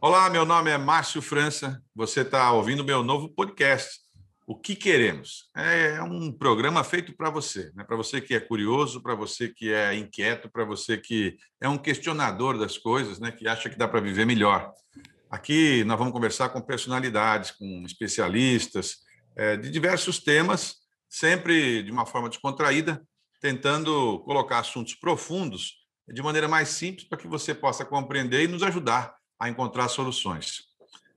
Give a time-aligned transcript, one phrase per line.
[0.00, 1.82] Olá, meu nome é Márcio França.
[1.94, 4.00] Você está ouvindo meu novo podcast,
[4.46, 5.50] O que Queremos.
[5.54, 7.84] É um programa feito para você, né?
[7.84, 11.76] para você que é curioso, para você que é inquieto, para você que é um
[11.76, 13.30] questionador das coisas, né?
[13.30, 14.72] que acha que dá para viver melhor.
[15.32, 18.98] Aqui nós vamos conversar com personalidades, com especialistas
[19.34, 20.76] é, de diversos temas,
[21.08, 23.02] sempre de uma forma descontraída,
[23.40, 28.62] tentando colocar assuntos profundos de maneira mais simples para que você possa compreender e nos
[28.62, 30.64] ajudar a encontrar soluções.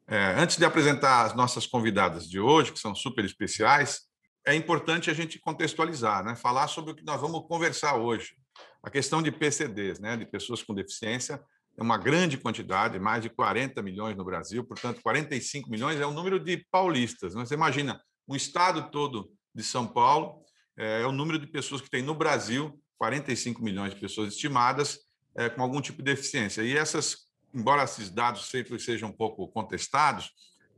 [0.08, 4.04] É, antes de apresentar as nossas convidadas de hoje, que são super especiais,
[4.48, 6.38] é importante a gente contextualizar, né?
[6.38, 8.38] falar sobre o que nós vamos conversar hoje.
[8.82, 10.16] A questão de PCDs, né?
[10.16, 11.44] de pessoas com deficiência,
[11.78, 16.12] é uma grande quantidade, mais de 40 milhões no Brasil, portanto, 45 milhões é o
[16.12, 17.36] número de paulistas.
[17.36, 17.46] Né?
[17.46, 20.42] Você imagina, um estado todo de São Paulo
[20.78, 25.00] é, é o número de pessoas que tem no Brasil, 45 milhões de pessoas estimadas
[25.36, 26.62] é, com algum tipo de deficiência.
[26.62, 30.30] E essas embora esses dados sempre sejam um pouco contestados,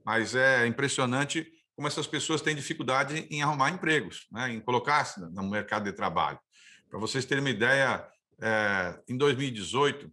[0.06, 5.50] mas é impressionante como essas pessoas têm dificuldade em arrumar empregos, né, em colocar-se no
[5.50, 6.40] mercado de trabalho.
[6.90, 8.08] Para vocês terem uma ideia,
[8.40, 10.10] é, em 2018,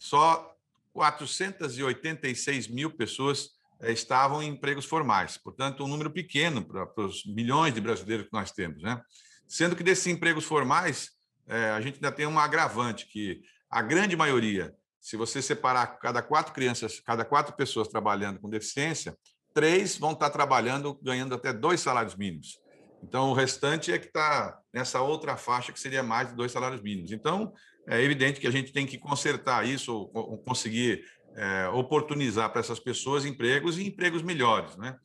[0.00, 0.54] só
[0.92, 7.72] 486 mil pessoas é, estavam em empregos formais, portanto, um número pequeno para, os milhões
[7.72, 8.82] de brasileiros que nós temos.
[8.82, 9.00] Né?
[9.46, 11.10] Sendo que desses empregos formais,
[11.46, 16.20] é, a gente ainda tem uma agravante, que a grande maioria se você separar cada
[16.22, 19.16] quatro crianças, cada quatro pessoas trabalhando com deficiência,
[19.54, 22.60] três vão estar trabalhando ganhando até dois salários mínimos.
[23.02, 26.82] Então, o restante é que está nessa outra faixa que seria mais de dois salários
[26.82, 27.12] mínimos.
[27.12, 27.52] Então,
[27.88, 32.60] é evidente que a gente tem que consertar isso, ou, ou conseguir é, oportunizar para
[32.60, 34.76] essas pessoas empregos e empregos melhores.
[34.76, 34.96] Né?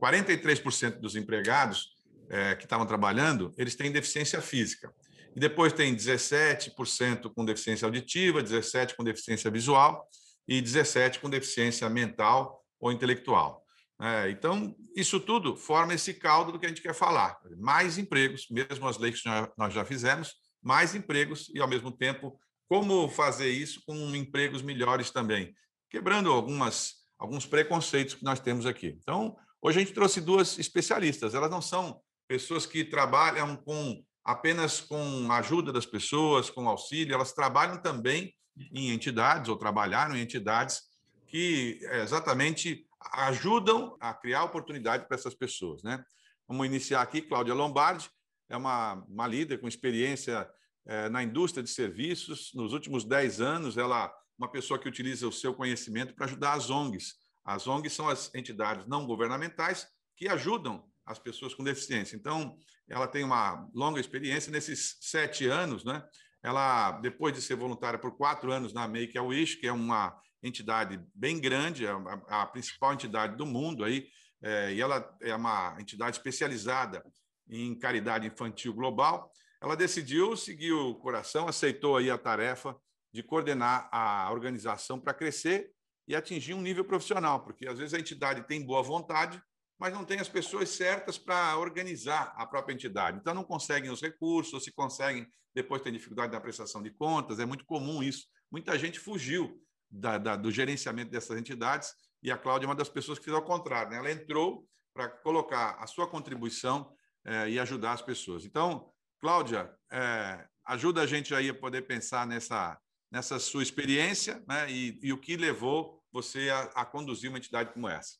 [0.00, 1.94] 43% dos empregados
[2.28, 4.92] é, que estavam trabalhando, eles têm deficiência física.
[5.34, 10.06] E depois tem 17% com deficiência auditiva, 17% com deficiência visual
[10.48, 13.64] e 17% com deficiência mental ou intelectual.
[14.02, 17.38] É, então, isso tudo forma esse caldo do que a gente quer falar.
[17.58, 22.38] Mais empregos, mesmo as leis que nós já fizemos, mais empregos e, ao mesmo tempo,
[22.68, 25.54] como fazer isso com empregos melhores também,
[25.88, 28.96] quebrando algumas, alguns preconceitos que nós temos aqui.
[29.02, 31.34] Então, hoje a gente trouxe duas especialistas.
[31.34, 37.14] Elas não são pessoas que trabalham com apenas com a ajuda das pessoas, com auxílio,
[37.14, 38.34] elas trabalham também
[38.72, 40.82] em entidades ou trabalharam em entidades
[41.26, 45.82] que é, exatamente ajudam a criar oportunidade para essas pessoas.
[45.82, 46.04] Né?
[46.46, 48.10] Vamos iniciar aqui, Cláudia Lombardi,
[48.50, 50.46] é uma, uma líder com experiência
[50.84, 52.50] é, na indústria de serviços.
[52.54, 56.54] Nos últimos 10 anos, ela é uma pessoa que utiliza o seu conhecimento para ajudar
[56.54, 57.14] as ONGs.
[57.44, 62.16] As ONGs são as entidades não governamentais que ajudam as pessoas com deficiência.
[62.16, 62.56] Então,
[62.88, 66.04] ela tem uma longa experiência nesses sete anos, né?
[66.42, 70.18] Ela, depois de ser voluntária por quatro anos na Make a Wish, que é uma
[70.42, 74.08] entidade bem grande, é a, a principal entidade do mundo aí,
[74.42, 77.04] é, e ela é uma entidade especializada
[77.50, 79.30] em caridade infantil global.
[79.60, 82.76] Ela decidiu seguir o coração, aceitou aí a tarefa
[83.12, 85.70] de coordenar a organização para crescer
[86.06, 89.40] e atingir um nível profissional, porque às vezes a entidade tem boa vontade,
[89.78, 93.18] mas não tem as pessoas certas para organizar a própria entidade.
[93.18, 97.38] Então, não conseguem os recursos, ou se conseguem, depois tem dificuldade na prestação de contas,
[97.38, 98.26] é muito comum isso.
[98.50, 102.88] Muita gente fugiu da, da, do gerenciamento dessas entidades e a Cláudia é uma das
[102.88, 103.90] pessoas que fez ao contrário.
[103.90, 103.98] Né?
[103.98, 106.92] Ela entrou para colocar a sua contribuição
[107.24, 108.44] é, e ajudar as pessoas.
[108.44, 112.78] Então, Cláudia, é, ajuda a gente aí a poder pensar nessa,
[113.10, 114.70] nessa sua experiência né?
[114.70, 118.18] e, e o que levou você a, a conduzir uma entidade como essa.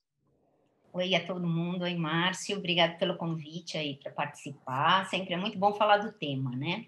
[0.93, 5.09] Oi a todo mundo, oi Márcio, obrigado pelo convite aí para participar.
[5.09, 6.87] Sempre é muito bom falar do tema, né?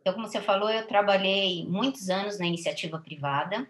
[0.00, 3.68] Então, como você falou, eu trabalhei muitos anos na iniciativa privada,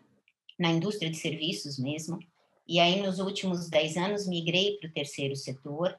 [0.58, 2.18] na indústria de serviços mesmo,
[2.66, 5.98] e aí nos últimos dez anos migrei para o terceiro setor.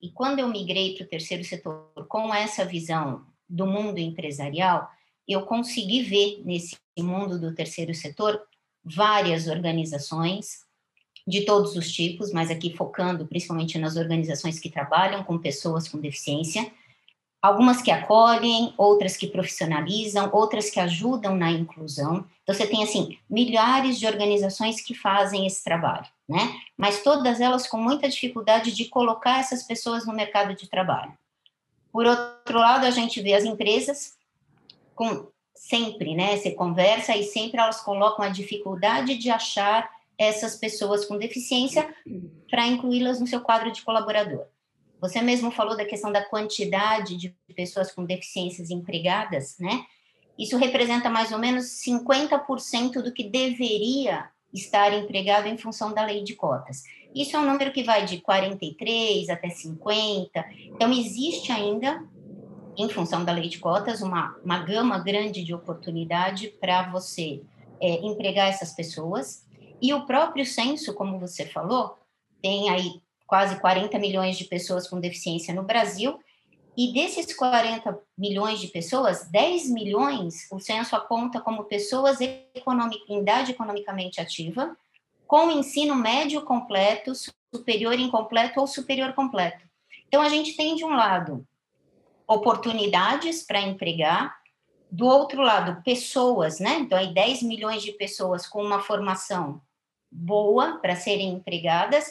[0.00, 4.88] E quando eu migrei para o terceiro setor com essa visão do mundo empresarial,
[5.26, 8.40] eu consegui ver nesse mundo do terceiro setor
[8.84, 10.66] várias organizações
[11.26, 15.98] de todos os tipos, mas aqui focando principalmente nas organizações que trabalham com pessoas com
[15.98, 16.72] deficiência,
[17.42, 22.24] algumas que acolhem, outras que profissionalizam, outras que ajudam na inclusão.
[22.42, 26.60] Então você tem assim milhares de organizações que fazem esse trabalho, né?
[26.76, 31.16] Mas todas elas com muita dificuldade de colocar essas pessoas no mercado de trabalho.
[31.90, 34.16] Por outro lado, a gente vê as empresas
[34.94, 36.36] com sempre, né?
[36.36, 41.94] Você conversa e sempre elas colocam a dificuldade de achar essas pessoas com deficiência
[42.50, 44.46] para incluí-las no seu quadro de colaborador.
[45.00, 49.84] Você mesmo falou da questão da quantidade de pessoas com deficiências empregadas, né?
[50.36, 56.22] Isso representa mais ou menos 50% do que deveria estar empregado em função da lei
[56.22, 56.82] de cotas.
[57.14, 60.44] Isso é um número que vai de 43 até 50.
[60.74, 62.04] Então, existe ainda,
[62.76, 67.42] em função da lei de cotas, uma, uma gama grande de oportunidade para você
[67.80, 69.46] é, empregar essas pessoas.
[69.80, 71.98] E o próprio censo, como você falou,
[72.42, 76.18] tem aí quase 40 milhões de pessoas com deficiência no Brasil,
[76.78, 82.46] e desses 40 milhões de pessoas, 10 milhões o censo aponta como pessoas em
[83.08, 84.76] idade economicamente ativa,
[85.26, 87.10] com ensino médio completo,
[87.52, 89.66] superior incompleto ou superior completo.
[90.06, 91.44] Então, a gente tem, de um lado,
[92.28, 94.38] oportunidades para empregar,
[94.88, 96.78] do outro lado, pessoas, né?
[96.78, 99.60] Então, aí 10 milhões de pessoas com uma formação
[100.08, 102.06] boa para serem empregadas,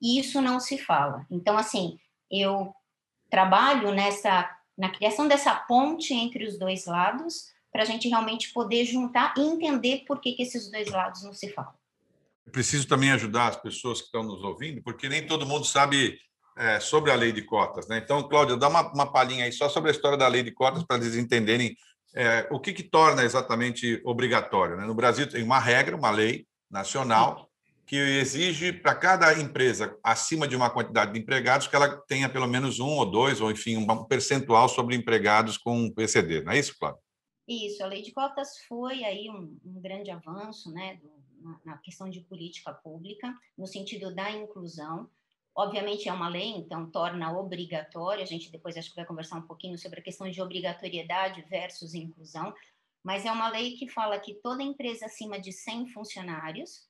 [0.00, 1.26] e isso não se fala.
[1.28, 1.98] Então, assim,
[2.30, 2.72] eu
[3.30, 8.84] trabalho nessa na criação dessa ponte entre os dois lados para a gente realmente poder
[8.84, 11.72] juntar e entender por que, que esses dois lados não se falam.
[12.52, 16.18] Preciso também ajudar as pessoas que estão nos ouvindo, porque nem todo mundo sabe
[16.56, 17.88] é, sobre a lei de cotas.
[17.88, 17.98] Né?
[17.98, 20.84] Então, Cláudia, dá uma, uma palhinha aí só sobre a história da lei de cotas
[20.84, 21.76] para eles entenderem
[22.14, 24.76] é, o que, que torna exatamente obrigatório.
[24.76, 24.84] Né?
[24.86, 27.50] No Brasil tem uma regra, uma lei nacional,
[27.86, 32.46] que exige para cada empresa acima de uma quantidade de empregados que ela tenha pelo
[32.46, 36.42] menos um ou dois, ou enfim, um percentual sobre empregados com PCD.
[36.42, 37.00] Não é isso, Cláudio?
[37.46, 41.10] Isso, a lei de cotas foi aí um, um grande avanço né, do,
[41.42, 45.10] na, na questão de política pública, no sentido da inclusão.
[45.54, 49.46] Obviamente é uma lei, então torna obrigatório, a gente depois acho que vai conversar um
[49.46, 52.52] pouquinho sobre a questão de obrigatoriedade versus inclusão,
[53.04, 56.88] mas é uma lei que fala que toda empresa acima de 100 funcionários,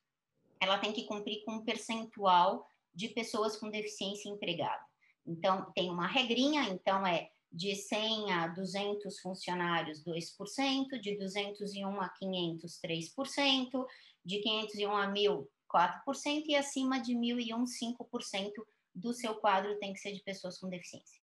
[0.65, 4.83] ela tem que cumprir com um percentual de pessoas com deficiência empregada.
[5.27, 12.09] Então, tem uma regrinha, então é de 100 a 200 funcionários, 2%, de 201 a
[12.09, 13.87] 500, 3%,
[14.25, 18.51] de 501 a 1.000, 4%, e acima de 1.001, 5%
[18.95, 21.21] do seu quadro tem que ser de pessoas com deficiência.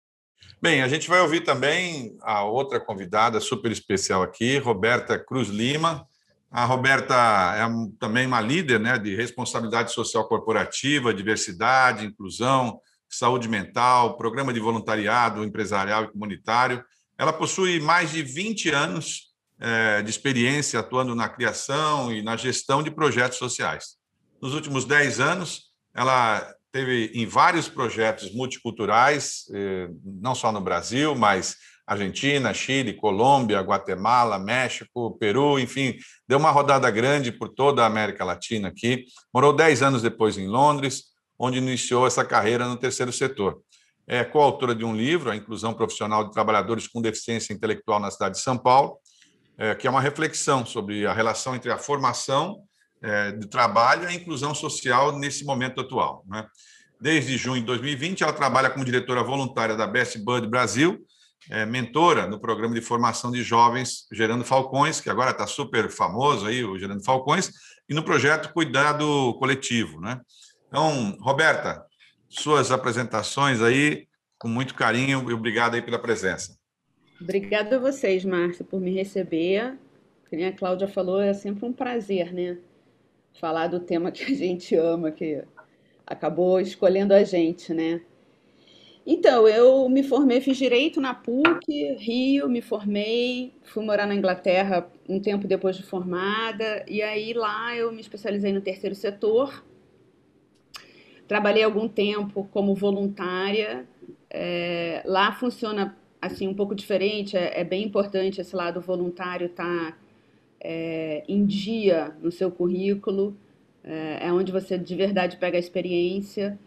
[0.61, 6.07] Bem, a gente vai ouvir também a outra convidada super especial aqui, Roberta Cruz Lima,
[6.55, 7.67] a Roberta é
[7.99, 12.79] também uma líder né, de responsabilidade social corporativa, diversidade, inclusão,
[13.09, 16.81] saúde mental, programa de voluntariado empresarial e comunitário.
[17.17, 22.81] Ela possui mais de 20 anos é, de experiência atuando na criação e na gestão
[22.81, 23.97] de projetos sociais.
[24.41, 25.63] Nos últimos 10 anos,
[25.93, 31.57] ela teve em vários projetos multiculturais, é, não só no Brasil, mas
[31.87, 35.95] Argentina, Chile, Colômbia, Guatemala, México, Peru, enfim,
[36.27, 39.05] deu uma rodada grande por toda a América Latina aqui.
[39.33, 41.05] Morou 10 anos depois em Londres,
[41.37, 43.61] onde iniciou essa carreira no terceiro setor.
[44.07, 48.35] É coautora de um livro, A Inclusão Profissional de Trabalhadores com Deficiência Intelectual na cidade
[48.35, 48.97] de São Paulo,
[49.57, 52.61] é, que é uma reflexão sobre a relação entre a formação
[53.01, 56.23] é, de trabalho e a inclusão social nesse momento atual.
[56.27, 56.45] Né?
[56.99, 61.05] Desde junho de 2020, ela trabalha como diretora voluntária da Best Bud Brasil,
[61.49, 66.47] é, mentora no programa de formação de jovens Gerando Falcões, que agora está super famoso
[66.47, 67.51] aí, o Gerando Falcões,
[67.89, 69.99] e no projeto Cuidado Coletivo.
[70.01, 70.19] Né?
[70.67, 71.85] Então, Roberta,
[72.29, 76.57] suas apresentações aí, com muito carinho, e obrigado aí pela presença.
[77.21, 79.77] Obrigada a vocês, Márcia, por me receber.
[80.29, 82.57] Como a Cláudia falou, é sempre um prazer, né?
[83.39, 85.43] Falar do tema que a gente ama, que
[86.05, 88.01] acabou escolhendo a gente, né?
[89.05, 94.89] Então, eu me formei, fiz direito na PUC, Rio, me formei, fui morar na Inglaterra
[95.07, 99.63] um tempo depois de formada, e aí lá eu me especializei no terceiro setor.
[101.27, 103.85] Trabalhei algum tempo como voluntária.
[104.29, 109.91] É, lá funciona assim um pouco diferente, é, é, bem importante esse lado voluntário estar
[109.91, 109.97] tá,
[110.59, 113.37] é, em dia no seu currículo,
[113.83, 116.57] é, é onde você de verdade pega a experiência.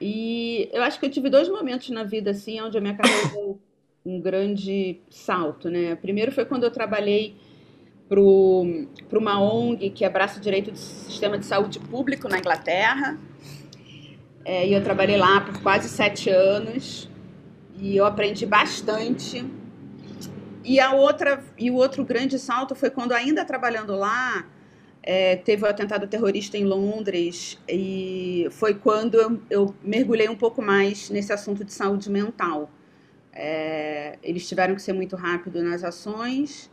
[0.00, 3.28] E eu acho que eu tive dois momentos na vida assim, onde a minha carreira
[3.34, 3.60] deu
[4.04, 5.94] um grande salto, né?
[5.96, 7.36] Primeiro foi quando eu trabalhei
[8.08, 13.18] para uma ONG que é braço direito do sistema de saúde público na Inglaterra.
[14.44, 17.08] É, e eu trabalhei lá por quase sete anos
[17.78, 19.44] e eu aprendi bastante.
[20.62, 24.46] E a outra e o outro grande salto foi quando ainda trabalhando lá
[25.06, 30.36] é, teve o um atentado terrorista em Londres e foi quando eu, eu, mergulhei um
[30.36, 32.70] pouco mais nesse assunto de saúde mental.
[33.30, 36.70] É, eles tiveram que ser muito rápido nas ações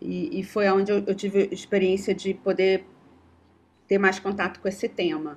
[0.00, 2.84] e, e foi onde eu, eu, tive experiência de poder
[3.88, 5.36] ter mais contato com esse tema.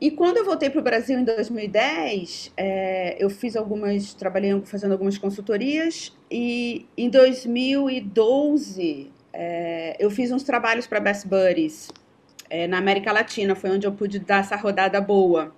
[0.00, 4.92] E quando eu voltei para o Brasil em 2010, é, eu fiz algumas, trabalhei fazendo
[4.92, 11.90] algumas consultorias e em 2012 é, eu fiz uns trabalhos para Best Buddies
[12.48, 15.54] é, na América Latina, foi onde eu pude dar essa rodada boa.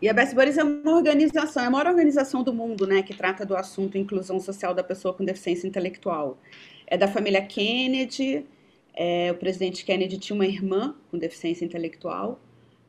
[0.00, 3.12] E a Best Buddies é uma organização, é a maior organização do mundo, né, que
[3.16, 6.38] trata do assunto inclusão social da pessoa com deficiência intelectual.
[6.86, 8.46] É da família Kennedy,
[8.94, 12.40] é, o presidente Kennedy tinha uma irmã com deficiência intelectual,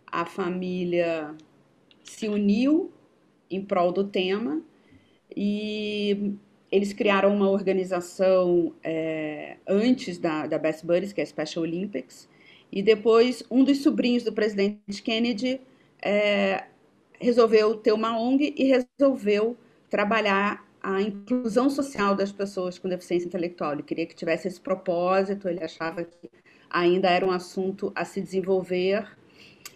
[0.06, 1.34] a família
[2.04, 2.94] se uniu
[3.50, 4.62] em prol do tema
[5.36, 6.36] e
[6.76, 12.28] eles criaram uma organização é, antes da, da Best Buddies, que é a Special Olympics,
[12.72, 15.62] e depois um dos sobrinhos do presidente Kennedy
[16.02, 16.66] é,
[17.20, 19.56] resolveu ter uma ONG e resolveu
[19.90, 23.72] trabalhar a inclusão social das pessoas com deficiência intelectual.
[23.72, 26.30] Ele queria que tivesse esse propósito, ele achava que
[26.70, 29.08] ainda era um assunto a se desenvolver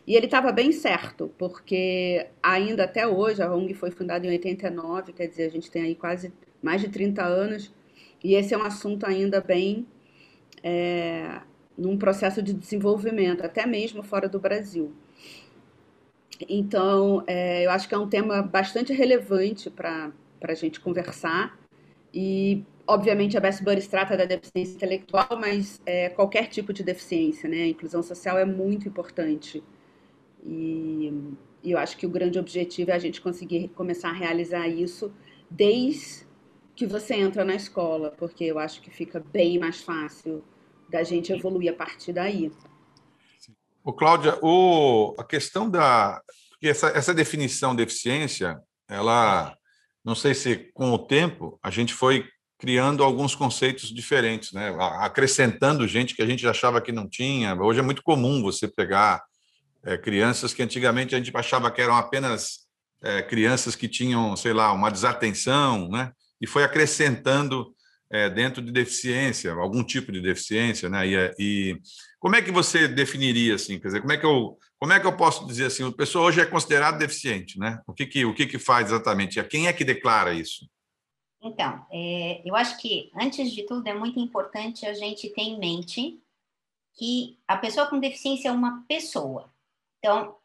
[0.05, 5.13] e ele estava bem certo, porque ainda até hoje, a ONG foi fundada em 89,
[5.13, 7.73] quer dizer, a gente tem aí quase mais de 30 anos,
[8.23, 9.87] e esse é um assunto ainda bem
[10.63, 11.41] é,
[11.77, 14.93] num processo de desenvolvimento, até mesmo fora do Brasil.
[16.47, 20.11] Então, é, eu acho que é um tema bastante relevante para
[20.41, 21.57] a gente conversar,
[22.13, 27.47] e obviamente a Best Buddies trata da deficiência intelectual, mas é, qualquer tipo de deficiência,
[27.47, 27.63] né?
[27.63, 29.63] A inclusão social é muito importante
[30.43, 31.13] e,
[31.63, 35.11] e eu acho que o grande objetivo é a gente conseguir começar a realizar isso
[35.49, 36.25] desde
[36.79, 40.41] que você entra na escola, porque eu acho que fica bem mais fácil
[40.89, 42.49] da gente evoluir a partir daí.
[43.83, 46.21] O Cláudia, o, a questão da
[46.63, 48.57] essa, essa definição de deficiência,
[48.87, 49.53] ela
[50.05, 52.25] não sei se com o tempo a gente foi
[52.57, 54.73] criando alguns conceitos diferentes, né?
[54.99, 57.55] Acrescentando gente que a gente achava que não tinha.
[57.55, 59.21] Hoje é muito comum você pegar
[59.83, 62.67] é, crianças que antigamente a gente achava que eram apenas
[63.03, 66.13] é, crianças que tinham, sei lá, uma desatenção, né?
[66.41, 67.75] E foi acrescentando
[68.11, 71.07] é, dentro de deficiência, algum tipo de deficiência, né?
[71.07, 71.81] E, e,
[72.19, 73.79] como é que você definiria assim?
[73.79, 75.85] Quer dizer, como é que eu como é que eu posso dizer assim?
[75.85, 77.81] A pessoa hoje é considerada deficiente, né?
[77.85, 79.43] O que que o que que faz exatamente?
[79.43, 80.69] Quem é que declara isso?
[81.41, 85.59] Então, é, eu acho que antes de tudo é muito importante a gente ter em
[85.59, 86.19] mente
[86.97, 89.53] que a pessoa com deficiência é uma pessoa.
[89.99, 90.35] Então,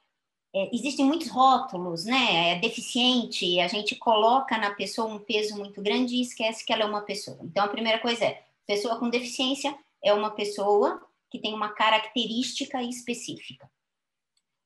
[0.55, 2.53] é, existem muitos rótulos, né?
[2.53, 6.85] É deficiente, a gente coloca na pessoa um peso muito grande e esquece que ela
[6.85, 7.39] é uma pessoa.
[7.43, 12.81] Então, a primeira coisa é: pessoa com deficiência é uma pessoa que tem uma característica
[12.85, 13.69] específica.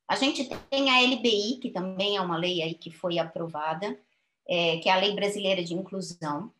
[0.07, 3.99] A gente tem a LBI, que também é uma lei aí que foi aprovada,
[4.47, 6.51] é, que é a Lei Brasileira de Inclusão,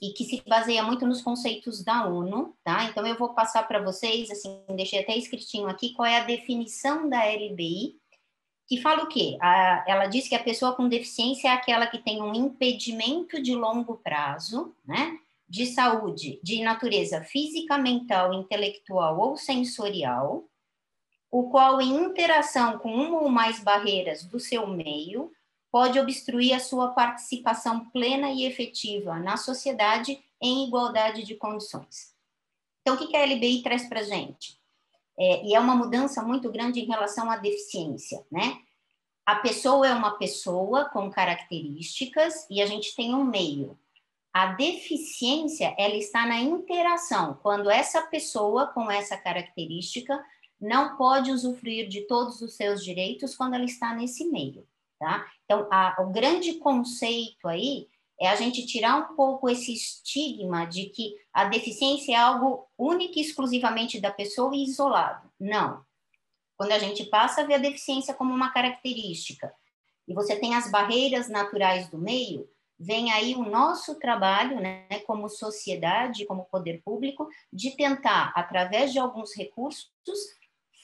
[0.00, 2.84] e que se baseia muito nos conceitos da ONU, tá?
[2.84, 7.08] Então eu vou passar para vocês, assim, deixei até escritinho aqui qual é a definição
[7.08, 7.98] da LBI,
[8.66, 9.36] que fala o quê?
[9.40, 13.54] A, ela diz que a pessoa com deficiência é aquela que tem um impedimento de
[13.54, 15.18] longo prazo, né?
[15.48, 20.48] De saúde, de natureza física, mental, intelectual ou sensorial,
[21.30, 25.32] o qual, em interação com uma ou mais barreiras do seu meio,
[25.70, 32.14] pode obstruir a sua participação plena e efetiva na sociedade em igualdade de condições.
[32.80, 34.56] Então, o que a LBI traz para a gente?
[35.18, 38.58] É, e é uma mudança muito grande em relação à deficiência, né?
[39.24, 43.78] A pessoa é uma pessoa com características e a gente tem um meio.
[44.32, 50.22] A deficiência, ela está na interação, quando essa pessoa com essa característica
[50.60, 54.66] não pode usufruir de todos os seus direitos quando ela está nesse meio,
[54.98, 55.24] tá?
[55.44, 57.88] Então, a, o grande conceito aí
[58.20, 63.18] é a gente tirar um pouco esse estigma de que a deficiência é algo único
[63.18, 65.30] e exclusivamente da pessoa e isolado.
[65.38, 65.84] Não.
[66.56, 69.52] Quando a gente passa a ver a deficiência como uma característica
[70.06, 75.28] e você tem as barreiras naturais do meio, vem aí o nosso trabalho, né, como
[75.28, 79.90] sociedade, como poder público, de tentar, através de alguns recursos,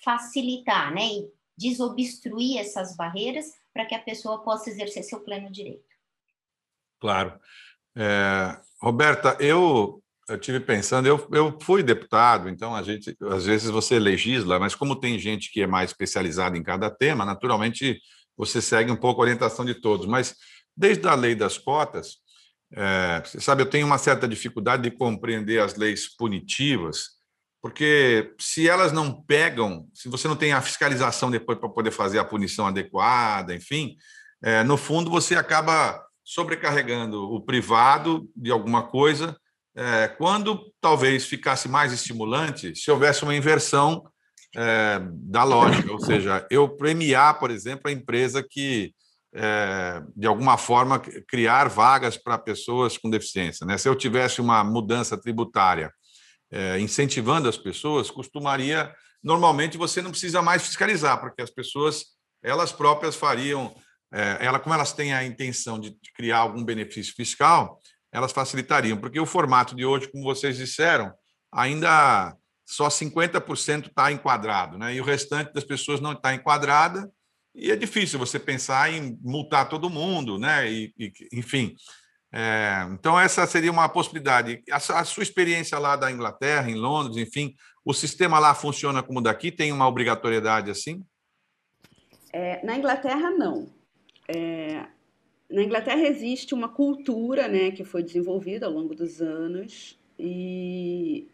[0.03, 5.90] facilitar, né, e desobstruir essas barreiras para que a pessoa possa exercer seu pleno direito.
[7.01, 7.33] Claro.
[7.97, 13.71] É, Roberta, eu, eu tive pensando, eu, eu fui deputado, então a gente, às vezes
[13.71, 18.01] você legisla, mas como tem gente que é mais especializada em cada tema, naturalmente
[18.37, 20.07] você segue um pouco a orientação de todos.
[20.07, 20.35] Mas
[20.77, 22.19] desde a lei das cotas,
[22.73, 27.19] é, você sabe, eu tenho uma certa dificuldade de compreender as leis punitivas,
[27.61, 32.19] porque se elas não pegam, se você não tem a fiscalização depois para poder fazer
[32.19, 33.97] a punição adequada, enfim,
[34.43, 39.37] é, no fundo você acaba sobrecarregando o privado de alguma coisa,
[39.75, 44.05] é, quando talvez ficasse mais estimulante se houvesse uma inversão
[44.55, 48.95] é, da lógica, ou seja, eu premiar, por exemplo, a empresa que,
[49.35, 53.67] é, de alguma forma, criar vagas para pessoas com deficiência.
[53.67, 53.77] Né?
[53.77, 55.93] Se eu tivesse uma mudança tributária
[56.81, 58.93] incentivando as pessoas, costumaria.
[59.23, 62.07] Normalmente você não precisa mais fiscalizar, porque as pessoas
[62.43, 63.73] elas próprias fariam,
[64.13, 67.81] ela, como elas têm a intenção de criar algum benefício fiscal,
[68.13, 71.13] elas facilitariam, porque o formato de hoje, como vocês disseram,
[71.53, 72.37] ainda
[72.67, 74.95] só 50% está enquadrado, né?
[74.95, 77.11] e o restante das pessoas não está enquadrada,
[77.55, 80.71] e é difícil você pensar em multar todo mundo, né?
[80.71, 81.75] E, e enfim.
[82.33, 84.63] É, então, essa seria uma possibilidade.
[84.71, 89.21] A, a, sua experiência lá da Inglaterra, em Londres, enfim, o sistema lá funciona como
[89.21, 89.51] daqui?
[89.51, 91.05] Tem uma obrigatoriedade assim?
[92.33, 93.69] É, na Inglaterra, não.
[94.35, 94.87] É,
[95.51, 101.27] na Inglaterra existe uma cultura né, que foi desenvolvida ao longo dos anos e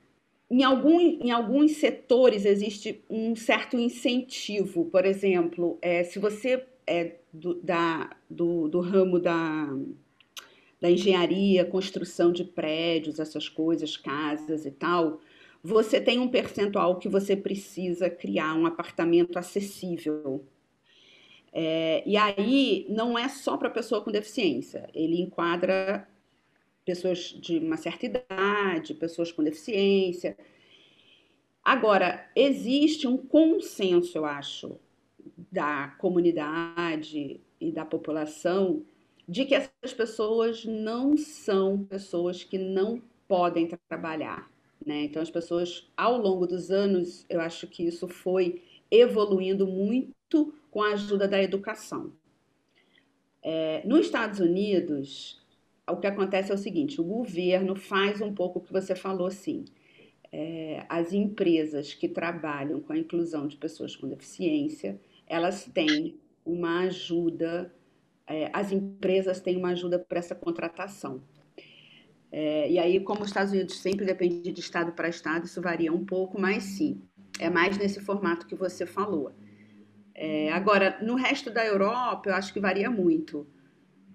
[0.51, 4.87] em, algum, em alguns setores existe um certo incentivo.
[4.87, 9.69] Por exemplo, é, se você é do, da, do, do ramo da,
[10.81, 15.21] da engenharia, construção de prédios, essas coisas, casas e tal,
[15.63, 20.45] você tem um percentual que você precisa criar um apartamento acessível.
[21.59, 26.07] É, e aí não é só para pessoa com deficiência, ele enquadra
[26.85, 30.37] pessoas de uma certa idade, pessoas com deficiência.
[31.65, 34.79] Agora, existe um consenso, eu acho,
[35.51, 38.85] da comunidade e da população
[39.27, 44.51] de que essas pessoas não são pessoas que não podem trabalhar.
[44.85, 45.05] Né?
[45.05, 50.83] Então, as pessoas, ao longo dos anos, eu acho que isso foi evoluindo muito com
[50.83, 52.13] a ajuda da educação.
[53.43, 55.43] É, nos Estados Unidos,
[55.89, 59.31] o que acontece é o seguinte: o governo faz um pouco o que você falou,
[59.31, 59.65] sim.
[60.31, 66.81] É, as empresas que trabalham com a inclusão de pessoas com deficiência, elas têm uma
[66.81, 67.75] ajuda,
[68.27, 71.23] é, as empresas têm uma ajuda para essa contratação.
[72.31, 75.91] É, e aí, como os Estados Unidos sempre depende de estado para estado, isso varia
[75.91, 77.01] um pouco, mas sim,
[77.41, 79.33] é mais nesse formato que você falou.
[80.19, 83.47] É, agora, no resto da Europa, eu acho que varia muito.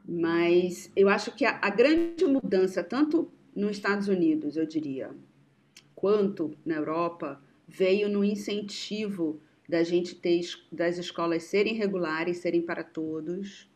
[0.03, 5.11] Mas eu acho que a, a grande mudança, tanto nos Estados Unidos, eu diria,
[5.93, 12.83] quanto na Europa, veio no incentivo da gente ter das escolas serem regulares, serem para
[12.83, 13.69] todos,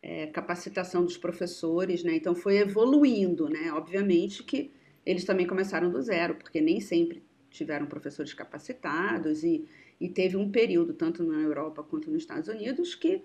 [0.00, 2.14] é, capacitação dos professores, né?
[2.14, 3.72] Então foi evoluindo, né?
[3.72, 4.70] Obviamente que
[5.04, 9.66] eles também começaram do zero, porque nem sempre tiveram professores capacitados e,
[10.00, 13.22] e teve um período, tanto na Europa quanto nos Estados Unidos, que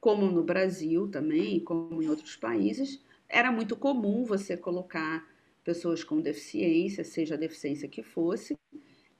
[0.00, 5.28] como no Brasil também, como em outros países, era muito comum você colocar
[5.64, 8.56] pessoas com deficiência, seja a deficiência que fosse,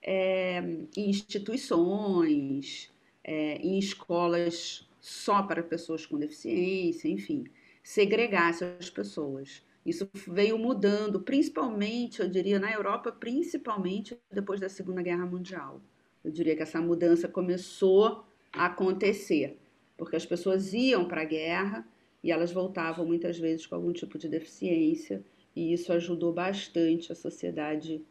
[0.00, 0.60] é,
[0.96, 2.92] em instituições,
[3.24, 7.44] é, em escolas só para pessoas com deficiência, enfim,
[7.82, 9.62] segregar essas pessoas.
[9.84, 15.80] Isso veio mudando, principalmente, eu diria, na Europa, principalmente depois da Segunda Guerra Mundial.
[16.26, 19.58] Eu diria que essa mudança começou a acontecer
[19.96, 21.86] porque as pessoas iam para a guerra
[22.22, 27.14] e elas voltavam muitas vezes com algum tipo de deficiência, e isso ajudou bastante a
[27.14, 28.04] sociedade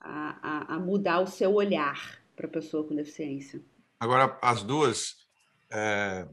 [0.00, 3.62] a, a, a mudar o seu olhar para a pessoa com deficiência.
[3.98, 5.14] Agora, as duas,
[5.72, 6.28] é,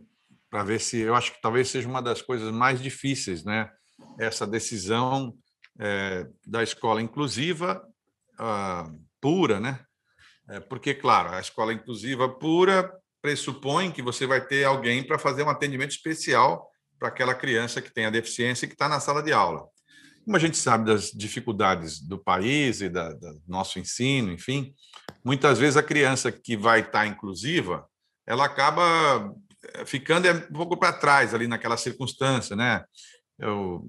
[0.50, 3.72] para ver se eu acho que talvez seja uma das coisas mais difíceis, né?
[4.20, 5.34] Essa decisão
[5.80, 7.88] é, da escola inclusiva
[8.34, 9.80] uh, pura, né?
[10.50, 15.44] É, porque, claro, a escola inclusiva pura pressupõe que você vai ter alguém para fazer
[15.44, 19.24] um atendimento especial para aquela criança que tem a deficiência e que está na sala
[19.24, 19.66] de aula.
[20.26, 24.74] Como a gente sabe das dificuldades do país e da, do nosso ensino, enfim,
[25.24, 27.86] muitas vezes a criança que vai estar tá inclusiva,
[28.26, 29.34] ela acaba
[29.74, 32.84] eh, ficando um pouco para trás ali naquela circunstância, né?
[33.38, 33.88] Eu,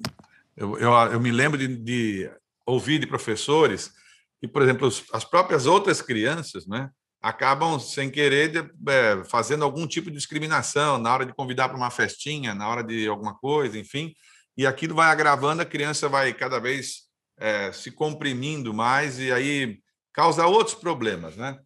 [0.56, 2.30] eu, eu, eu me lembro de, de,
[2.66, 3.92] ouvir de professores
[4.40, 6.90] que, por exemplo, as próprias outras crianças, né?
[7.24, 11.90] acabam, sem querer, é, fazendo algum tipo de discriminação na hora de convidar para uma
[11.90, 14.14] festinha, na hora de alguma coisa, enfim,
[14.54, 17.04] e aquilo vai agravando, a criança vai cada vez
[17.38, 19.78] é, se comprimindo mais e aí
[20.12, 21.58] causa outros problemas, né?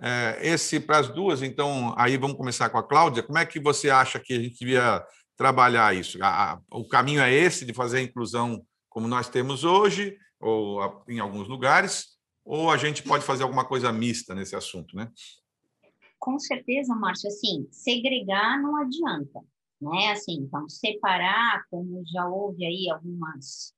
[0.00, 3.22] É, esse para as duas, então, aí vamos começar com a Cláudia.
[3.24, 5.04] Como é que você acha que a gente devia
[5.36, 6.22] trabalhar isso?
[6.22, 10.82] A, a, o caminho é esse de fazer a inclusão como nós temos hoje, ou
[10.82, 15.12] a, em alguns lugares, ou a gente pode fazer alguma coisa mista nesse assunto, né?
[16.18, 19.40] Com certeza, Márcio, assim, segregar não adianta,
[19.80, 20.12] né?
[20.12, 23.74] Assim, então separar, como já houve aí algumas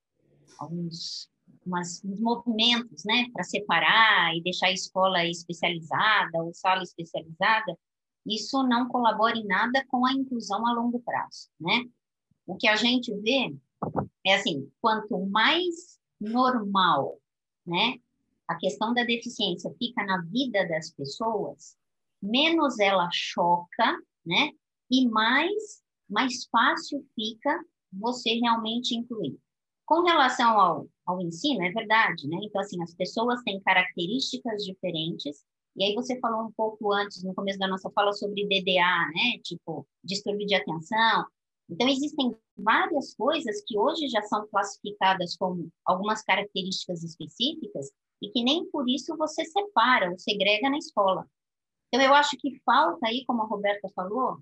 [0.58, 1.30] alguns
[1.64, 7.76] umas, movimentos, né, para separar e deixar a escola especializada ou sala especializada,
[8.26, 11.84] isso não colabora em nada com a inclusão a longo prazo, né?
[12.46, 13.54] O que a gente vê
[14.24, 17.18] é assim, quanto mais normal,
[17.66, 17.98] né,
[18.48, 21.76] a questão da deficiência fica na vida das pessoas,
[22.20, 24.50] menos ela choca, né?
[24.90, 29.38] E mais mais fácil fica você realmente incluir.
[29.86, 32.38] Com relação ao, ao ensino, é verdade, né?
[32.42, 35.42] Então, assim, as pessoas têm características diferentes,
[35.74, 39.38] e aí você falou um pouco antes, no começo da nossa fala, sobre DDA, né?
[39.42, 41.26] Tipo, distúrbio de atenção.
[41.68, 48.42] Então, existem várias coisas que hoje já são classificadas como algumas características específicas e que
[48.42, 51.26] nem por isso você separa ou segrega na escola.
[51.88, 54.38] Então, eu acho que falta aí, como a Roberta falou,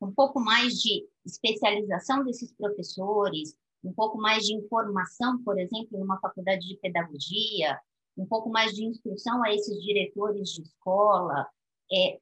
[0.00, 6.18] um pouco mais de especialização desses professores, um pouco mais de informação, por exemplo, numa
[6.20, 7.78] faculdade de pedagogia,
[8.16, 11.46] um pouco mais de instrução a esses diretores de escola,
[11.92, 12.18] é,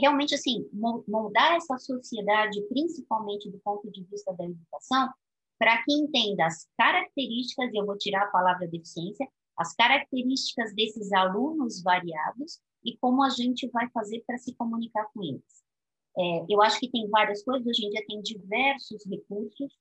[0.00, 5.08] realmente assim moldar essa sociedade, principalmente do ponto de vista da educação,
[5.58, 11.12] para que entenda as características, e eu vou tirar a palavra deficiência, as características desses
[11.12, 15.64] alunos variados e como a gente vai fazer para se comunicar com eles.
[16.16, 19.72] É, eu acho que tem várias coisas, hoje em dia tem diversos recursos,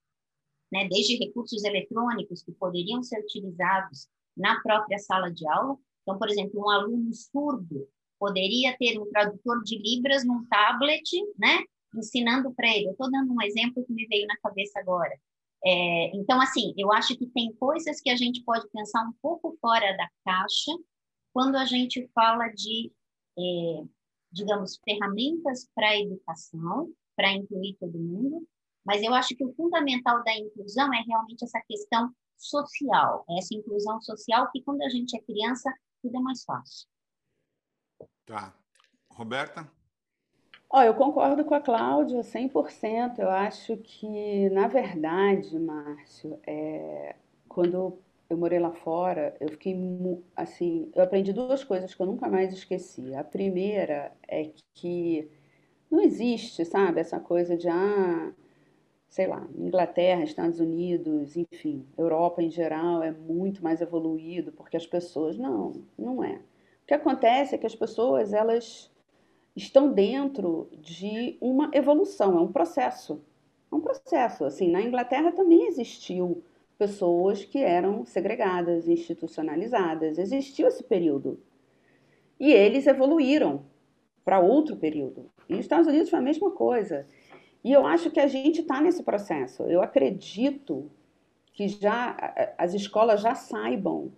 [0.71, 5.77] né, desde recursos eletrônicos que poderiam ser utilizados na própria sala de aula.
[6.01, 7.87] Então, por exemplo, um aluno surdo
[8.23, 11.03] poderia ter um tradutor de Libras num tablet,
[11.37, 11.61] né,
[11.93, 12.87] ensinando para ele.
[12.87, 15.13] Eu estou dando um exemplo que me veio na cabeça agora.
[15.65, 19.57] É, então, assim, eu acho que tem coisas que a gente pode pensar um pouco
[19.59, 20.71] fora da caixa
[21.33, 22.93] quando a gente fala de
[23.37, 23.83] é,
[24.31, 28.47] digamos, ferramentas para a educação, para incluir todo mundo,
[28.85, 33.99] mas eu acho que o fundamental da inclusão é realmente essa questão social, essa inclusão
[33.99, 35.69] social que quando a gente é criança,
[36.01, 36.87] tudo é mais fácil.
[38.25, 38.53] Tá.
[39.09, 39.69] Roberta?
[40.69, 43.19] Oh, eu concordo com a Cláudia 100%.
[43.19, 47.15] Eu acho que, na verdade, Márcio, é,
[47.47, 49.75] quando eu morei lá fora, eu fiquei
[50.35, 53.13] assim, eu aprendi duas coisas que eu nunca mais esqueci.
[53.13, 55.29] A primeira é que
[55.91, 58.33] não existe, sabe, essa coisa de ah,
[59.09, 64.87] sei lá, Inglaterra, Estados Unidos, enfim, Europa em geral é muito mais evoluído porque as
[64.87, 66.41] pessoas não, não é.
[66.83, 68.91] O que acontece é que as pessoas elas
[69.55, 73.23] estão dentro de uma evolução, é um processo.
[73.71, 76.43] É um processo, assim, na Inglaterra também existiu
[76.77, 80.17] pessoas que eram segregadas, institucionalizadas.
[80.17, 81.39] Existiu esse período.
[82.39, 83.63] E eles evoluíram
[84.25, 85.31] para outro período.
[85.47, 87.07] E os Estados Unidos foi a mesma coisa.
[87.63, 89.63] E eu acho que a gente está nesse processo.
[89.63, 90.91] Eu acredito
[91.53, 94.11] que já as escolas já saibam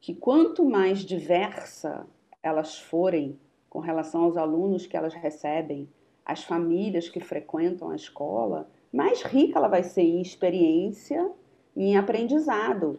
[0.00, 2.06] que quanto mais diversa
[2.42, 5.88] elas forem com relação aos alunos que elas recebem,
[6.24, 11.30] as famílias que frequentam a escola, mais rica ela vai ser em experiência
[11.76, 12.98] em aprendizado.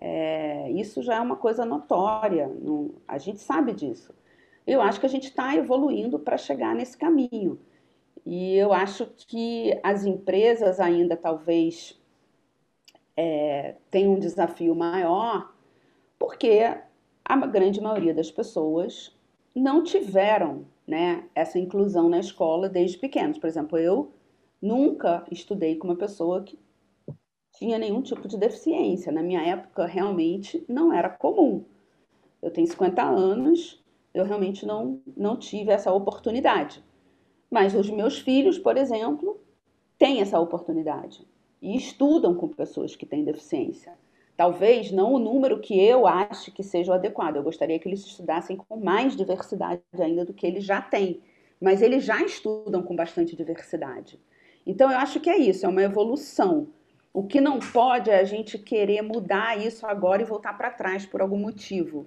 [0.00, 4.14] É, isso já é uma coisa notória, não, a gente sabe disso.
[4.66, 7.58] Eu acho que a gente está evoluindo para chegar nesse caminho.
[8.24, 12.00] E eu acho que as empresas ainda talvez
[13.16, 15.54] é, tenham um desafio maior,
[16.18, 16.60] porque
[17.24, 19.16] a grande maioria das pessoas
[19.54, 23.38] não tiveram né, essa inclusão na escola desde pequenos.
[23.38, 24.12] Por exemplo, eu
[24.60, 26.58] nunca estudei com uma pessoa que
[27.58, 29.10] tinha nenhum tipo de deficiência.
[29.10, 31.64] Na minha época, realmente não era comum.
[32.42, 36.84] Eu tenho 50 anos, eu realmente não, não tive essa oportunidade.
[37.50, 39.40] Mas os meus filhos, por exemplo,
[39.98, 41.26] têm essa oportunidade
[41.62, 43.96] e estudam com pessoas que têm deficiência.
[44.36, 47.36] Talvez não o número que eu acho que seja o adequado.
[47.36, 51.22] Eu gostaria que eles estudassem com mais diversidade ainda do que eles já têm.
[51.60, 54.20] Mas eles já estudam com bastante diversidade.
[54.66, 56.68] Então, eu acho que é isso, é uma evolução.
[57.14, 61.06] O que não pode é a gente querer mudar isso agora e voltar para trás
[61.06, 62.06] por algum motivo.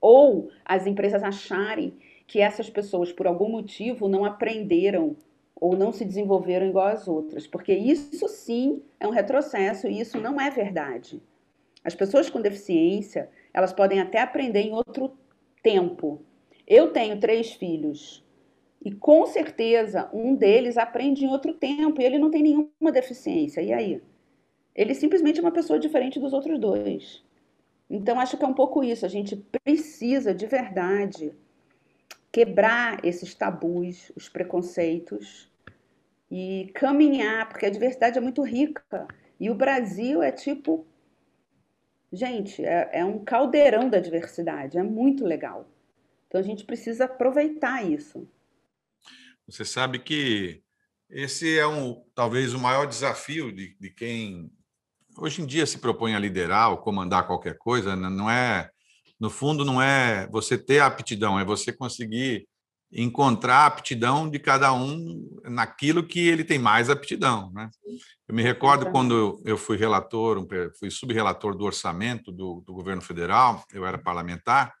[0.00, 5.16] Ou as empresas acharem que essas pessoas, por algum motivo, não aprenderam
[5.62, 10.20] ou não se desenvolveram igual as outras, porque isso sim é um retrocesso e isso
[10.20, 11.22] não é verdade.
[11.84, 15.16] As pessoas com deficiência, elas podem até aprender em outro
[15.62, 16.20] tempo.
[16.66, 18.24] Eu tenho três filhos.
[18.84, 23.60] E com certeza um deles aprende em outro tempo e ele não tem nenhuma deficiência.
[23.60, 24.02] E aí?
[24.74, 27.24] Ele simplesmente é uma pessoa diferente dos outros dois.
[27.88, 29.06] Então acho que é um pouco isso.
[29.06, 31.32] A gente precisa de verdade
[32.32, 35.51] quebrar esses tabus, os preconceitos
[36.32, 39.06] e caminhar, porque a diversidade é muito rica.
[39.38, 40.86] E o Brasil é tipo
[42.12, 45.66] Gente, é, é um caldeirão da diversidade, é muito legal.
[46.28, 48.28] Então a gente precisa aproveitar isso.
[49.46, 50.62] Você sabe que
[51.08, 54.50] esse é um talvez o maior desafio de, de quem
[55.16, 58.10] hoje em dia se propõe a liderar ou comandar qualquer coisa, né?
[58.10, 58.70] não é
[59.18, 62.46] no fundo não é você ter aptidão, é você conseguir
[62.92, 67.70] encontrar a aptidão de cada um naquilo que ele tem mais aptidão, né?
[68.28, 70.46] Eu me recordo quando eu fui relator,
[70.78, 74.74] fui subrelator do orçamento do, do governo federal, eu era parlamentar,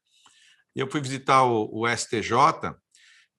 [0.76, 2.74] e eu fui visitar o, o STJ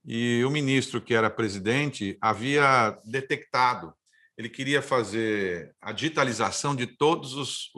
[0.06, 3.94] e o ministro que era presidente havia detectado,
[4.38, 7.70] ele queria fazer a digitalização de todos os,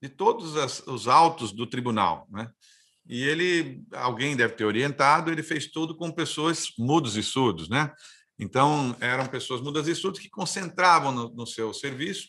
[0.00, 0.54] de todos
[0.86, 2.48] os autos do tribunal, né?
[3.08, 7.90] E ele, alguém deve ter orientado, ele fez tudo com pessoas mudos e surdos, né?
[8.38, 12.28] Então, eram pessoas mudas e surdas que concentravam no, no seu serviço,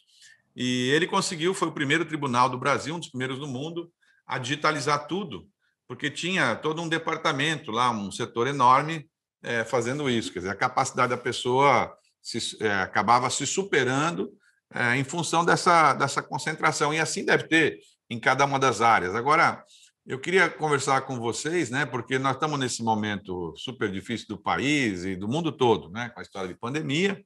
[0.55, 3.91] e ele conseguiu, foi o primeiro tribunal do Brasil, um dos primeiros do mundo,
[4.25, 5.47] a digitalizar tudo
[5.89, 9.09] porque tinha todo um departamento lá, um setor enorme
[9.41, 10.31] é, fazendo isso.
[10.31, 14.31] Quer dizer, a capacidade da pessoa se, é, acabava se superando
[14.71, 16.93] é, em função dessa, dessa concentração.
[16.93, 19.15] E assim deve ter em cada uma das áreas.
[19.15, 19.65] Agora,
[20.09, 25.05] eu queria conversar com vocês, né, porque nós estamos nesse momento super difícil do país
[25.05, 27.23] e do mundo todo, né, com a história de pandemia,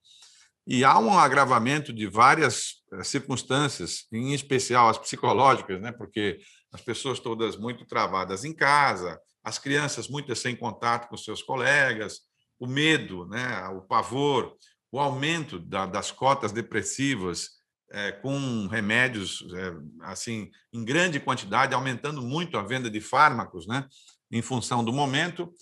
[0.67, 6.39] e há um agravamento de várias é, circunstâncias, em especial as psicológicas, né, porque
[6.74, 12.19] as pessoas todas muito travadas em casa, as crianças muitas sem contato com seus colegas,
[12.60, 14.58] o medo, né, o pavor,
[14.91, 17.48] o aumento da, das cotas depressivas
[17.93, 23.86] é, com remédios é, assim em grande quantidade, aumentando muito a venda de fármacos, né,
[24.32, 25.53] em função do momento.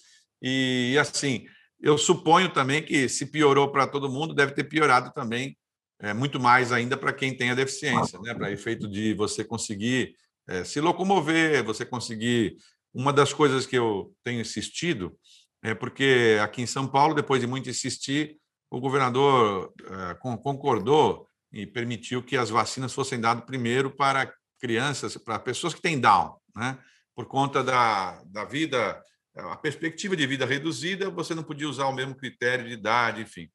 [0.41, 1.45] E assim,
[1.81, 5.57] eu suponho também que se piorou para todo mundo, deve ter piorado também
[5.99, 10.15] é, muito mais ainda para quem tem a deficiência, né, para efeito de você conseguir
[10.47, 12.55] é, se locomover, você conseguir.
[12.93, 15.17] Uma das coisas que eu tenho insistido
[15.63, 18.37] é porque aqui em São Paulo, depois de muito insistir,
[18.69, 25.39] o governador é, concordou e permitiu que as vacinas fossem dadas primeiro para crianças, para
[25.39, 26.77] pessoas que têm Down, né?
[27.15, 29.01] Por conta da, da vida,
[29.35, 33.49] a perspectiva de vida reduzida, você não podia usar o mesmo critério de idade, enfim.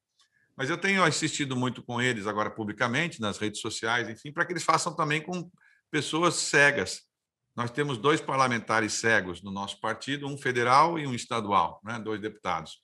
[0.55, 4.53] Mas eu tenho insistido muito com eles agora publicamente, nas redes sociais, enfim, para que
[4.53, 5.49] eles façam também com
[5.91, 7.01] pessoas cegas.
[7.55, 11.99] Nós temos dois parlamentares cegos no nosso partido, um federal e um estadual, né?
[11.99, 12.77] dois deputados.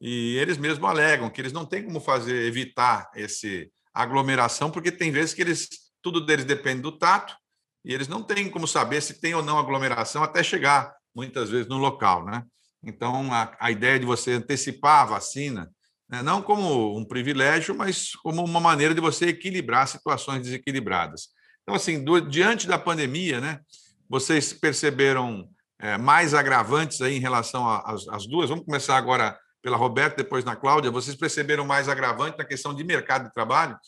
[0.00, 5.10] E eles mesmos alegam que eles não têm como fazer evitar esse aglomeração, porque tem
[5.10, 5.68] vezes que eles
[6.02, 7.36] tudo deles depende do tato
[7.84, 11.68] e eles não têm como saber se tem ou não aglomeração até chegar muitas vezes
[11.68, 12.44] no local, né?
[12.82, 15.70] Então a, a ideia de você antecipar a vacina,
[16.08, 16.22] né?
[16.22, 21.28] não como um privilégio, mas como uma maneira de você equilibrar situações desequilibradas.
[21.62, 23.60] Então, assim, do, diante da pandemia, né,
[24.08, 28.50] vocês perceberam é, mais agravantes aí em relação às duas?
[28.50, 30.90] Vamos começar agora pela Roberta, depois na Cláudia.
[30.90, 33.78] Vocês perceberam mais agravante na questão de mercado de trabalho?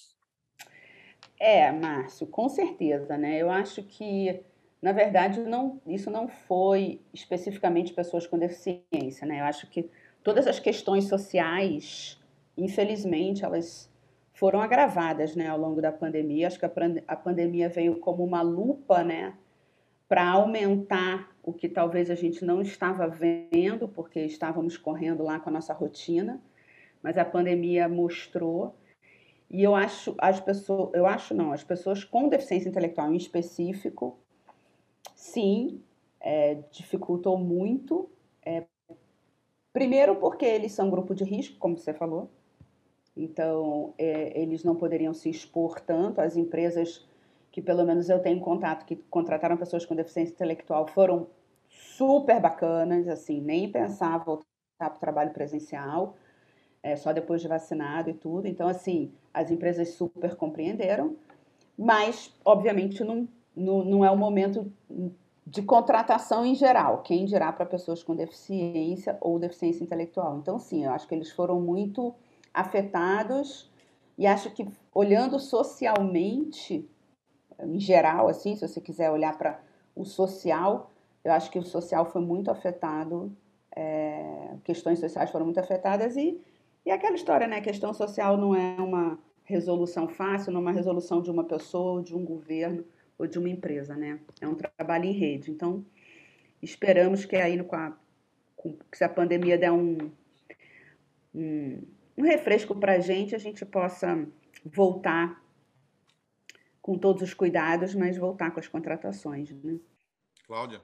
[1.39, 3.37] É, Márcio, com certeza, né?
[3.43, 4.41] Eu acho que,
[4.81, 9.41] na verdade, não, isso não foi especificamente pessoas com deficiência, né?
[9.41, 9.91] Eu acho que
[10.23, 12.19] todas as questões sociais,
[12.57, 13.93] infelizmente, elas
[14.33, 16.47] foram agravadas né, ao longo da pandemia.
[16.47, 16.73] Acho que a,
[17.09, 19.35] a pandemia veio como uma lupa né,
[20.09, 25.51] para aumentar o que talvez a gente não estava vendo, porque estávamos correndo lá com
[25.51, 26.43] a nossa rotina,
[27.03, 28.75] mas a pandemia mostrou.
[29.51, 34.19] E eu acho, as pessoas, eu acho não, as pessoas com deficiência intelectual em específico,
[35.15, 35.83] sim,
[36.19, 38.09] é, dificultou muito.
[38.45, 38.65] É,
[39.73, 42.31] primeiro porque eles são grupo de risco, como você falou,
[43.17, 46.21] então, é, eles não poderiam se expor tanto.
[46.21, 47.07] As empresas
[47.55, 51.29] que, pelo menos, eu tenho contato, que contrataram pessoas com deficiência intelectual, foram
[51.69, 54.45] super bacanas, assim, nem pensar voltar
[54.77, 56.17] para o trabalho presencial,
[56.83, 58.49] é, só depois de vacinado e tudo.
[58.49, 61.15] Então, assim, as empresas super compreenderam,
[61.79, 64.73] mas, obviamente, não, não, não é o momento
[65.47, 70.39] de contratação em geral, quem dirá para pessoas com deficiência ou deficiência intelectual.
[70.39, 72.13] Então, sim, eu acho que eles foram muito
[72.53, 73.71] afetados
[74.19, 76.89] e acho que olhando socialmente,
[77.61, 79.61] em geral, assim, se você quiser olhar para
[79.95, 80.93] o social,
[81.25, 83.35] eu acho que o social foi muito afetado,
[83.75, 86.41] é, questões sociais foram muito afetadas e,
[86.85, 87.61] e aquela história, né?
[87.61, 92.15] Questão social não é uma resolução fácil, não é uma resolução de uma pessoa, de
[92.15, 92.85] um governo
[93.19, 94.21] ou de uma empresa, né?
[94.41, 95.51] É um trabalho em rede.
[95.51, 95.85] Então,
[96.63, 97.97] esperamos que aí, com a,
[98.57, 100.11] com, se a pandemia der um,
[101.35, 101.83] um
[102.17, 104.27] um refresco para a gente, a gente possa
[104.65, 105.43] voltar
[106.85, 109.51] com todos os cuidados, mas voltar com as contratações.
[109.51, 109.81] Né?
[110.47, 110.83] Cláudia?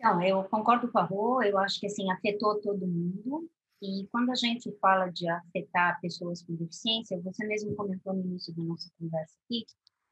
[0.00, 3.50] Não, eu concordo com a Rô, eu acho que assim, afetou todo mundo.
[3.82, 8.54] E quando a gente fala de afetar pessoas com deficiência, você mesmo comentou no início
[8.54, 9.66] da nossa conversa aqui,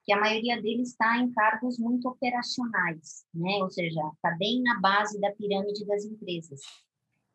[0.05, 3.63] que a maioria deles está em cargos muito operacionais, né?
[3.63, 6.61] Ou seja, está bem na base da pirâmide das empresas.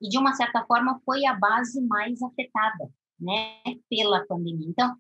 [0.02, 4.68] E de uma certa forma foi a base mais afetada, né, pela pandemia.
[4.68, 4.98] Então,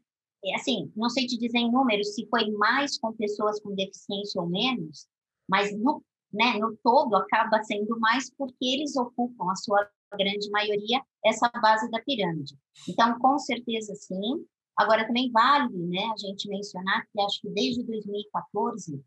[0.55, 4.49] assim, não sei te dizer em números se foi mais com pessoas com deficiência ou
[4.49, 5.07] menos,
[5.47, 11.01] mas no, né, no todo acaba sendo mais porque eles ocupam a sua grande maioria
[11.23, 12.57] essa base da pirâmide.
[12.87, 14.45] Então, com certeza sim,
[14.81, 19.03] Agora, também vale né, a gente mencionar que acho que desde 2014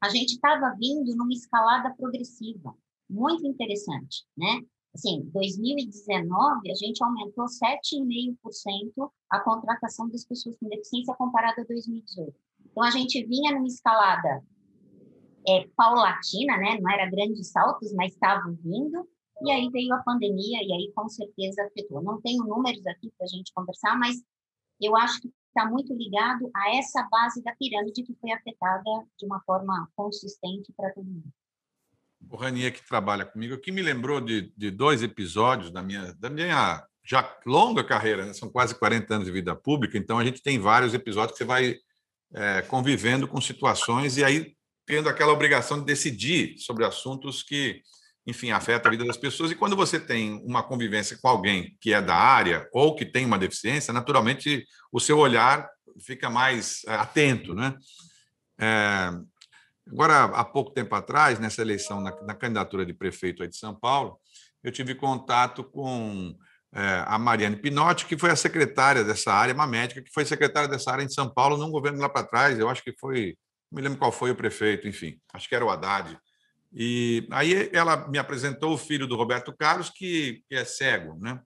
[0.00, 2.74] a gente estava vindo numa escalada progressiva,
[3.08, 4.60] muito interessante, né?
[4.94, 12.32] Assim, 2019 a gente aumentou 7,5% a contratação das pessoas com deficiência comparada a 2018.
[12.66, 14.44] Então a gente vinha numa escalada
[15.48, 16.78] é, paulatina, né?
[16.80, 19.08] Não era grandes saltos, mas estavam vindo.
[19.42, 22.00] E aí veio a pandemia e aí com certeza afetou.
[22.00, 24.16] Não tenho números aqui para a gente conversar, mas
[24.80, 29.26] eu acho que está muito ligado a essa base da pirâmide que foi afetada de
[29.26, 31.32] uma forma consistente para todo mundo.
[32.34, 36.28] O Ranier, que trabalha comigo, aqui me lembrou de, de dois episódios da minha, da
[36.28, 38.32] minha já longa carreira, né?
[38.32, 41.44] são quase 40 anos de vida pública, então a gente tem vários episódios que você
[41.44, 41.76] vai
[42.34, 44.52] é, convivendo com situações e aí
[44.84, 47.80] tendo aquela obrigação de decidir sobre assuntos que
[48.26, 49.52] enfim, afeta a vida das pessoas.
[49.52, 53.24] E quando você tem uma convivência com alguém que é da área ou que tem
[53.24, 55.68] uma deficiência, naturalmente o seu olhar
[56.04, 57.76] fica mais eh, atento, né?
[58.58, 59.10] É,
[59.90, 63.74] agora, há pouco tempo atrás, nessa eleição, na, na candidatura de prefeito aí de São
[63.74, 64.18] Paulo,
[64.62, 66.34] eu tive contato com
[66.72, 70.68] é, a Mariane Pinotti, que foi a secretária dessa área, uma médica que foi secretária
[70.68, 73.36] dessa área em São Paulo, num governo lá para trás, eu acho que foi,
[73.70, 76.18] não me lembro qual foi o prefeito, enfim, acho que era o Haddad.
[76.76, 81.40] E aí ela me apresentou o filho do Roberto Carlos, que, é cego, né?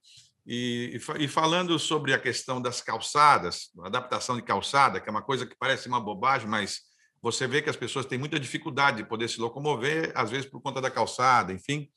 [0.46, 5.44] E, e, falando sobre a questão das calçadas, adaptação de calçada, que é uma coisa
[5.44, 6.87] que parece uma bobagem, mas
[7.22, 10.60] você vê que as pessoas têm muita dificuldade de poder se locomover, às vezes por
[10.60, 11.88] conta da calçada, enfim.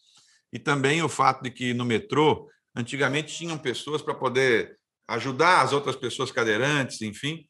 [0.51, 5.73] E também o fato de que no metrô, antigamente tinham pessoas para poder ajudar as
[5.73, 7.45] outras pessoas cadeirantes, enfim,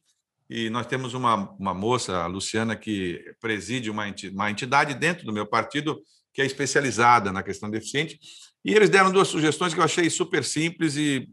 [0.52, 5.26] e nós temos uma, uma moça, a Luciana, que preside uma entidade, uma entidade dentro
[5.26, 5.98] do meu partido
[6.34, 8.20] que é especializada na questão deficiente.
[8.64, 11.26] E eles deram duas sugestões que eu achei super simples e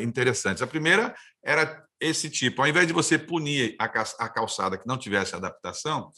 [0.00, 0.62] interessantes.
[0.62, 1.12] A primeira
[1.44, 6.10] era esse tipo: ao invés de você punir a calçada que não tivesse adaptação,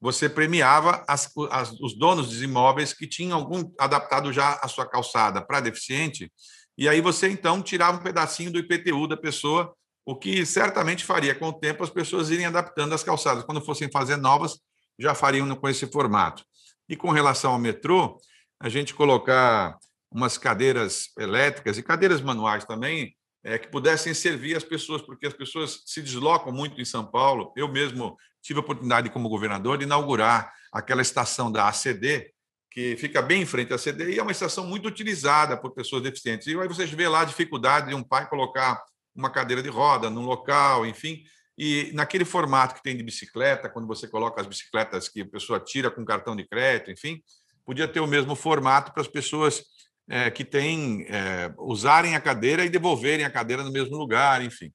[0.00, 4.86] você premiava as, as, os donos de imóveis que tinham algum adaptado já a sua
[4.86, 6.32] calçada para deficiente,
[6.76, 9.74] e aí você então tirava um pedacinho do IPTU da pessoa
[10.04, 13.44] o que certamente faria com o tempo as pessoas irem adaptando as calçadas.
[13.44, 14.58] Quando fossem fazer novas,
[14.98, 16.44] já fariam com esse formato.
[16.88, 18.18] E com relação ao metrô,
[18.58, 19.78] a gente colocar
[20.10, 25.32] umas cadeiras elétricas e cadeiras manuais também, é, que pudessem servir as pessoas, porque as
[25.32, 27.52] pessoas se deslocam muito em São Paulo.
[27.56, 32.32] Eu mesmo tive a oportunidade, como governador, de inaugurar aquela estação da ACD,
[32.70, 36.02] que fica bem em frente à ACD, e é uma estação muito utilizada por pessoas
[36.02, 36.46] deficientes.
[36.46, 38.80] E aí vocês vê lá a dificuldade de um pai colocar
[39.14, 41.22] uma cadeira de roda num local, enfim.
[41.58, 45.58] E naquele formato que tem de bicicleta, quando você coloca as bicicletas que a pessoa
[45.58, 47.20] tira com cartão de crédito, enfim,
[47.66, 49.64] podia ter o mesmo formato para as pessoas
[50.10, 54.72] é, que têm é, usarem a cadeira e devolverem a cadeira no mesmo lugar, enfim.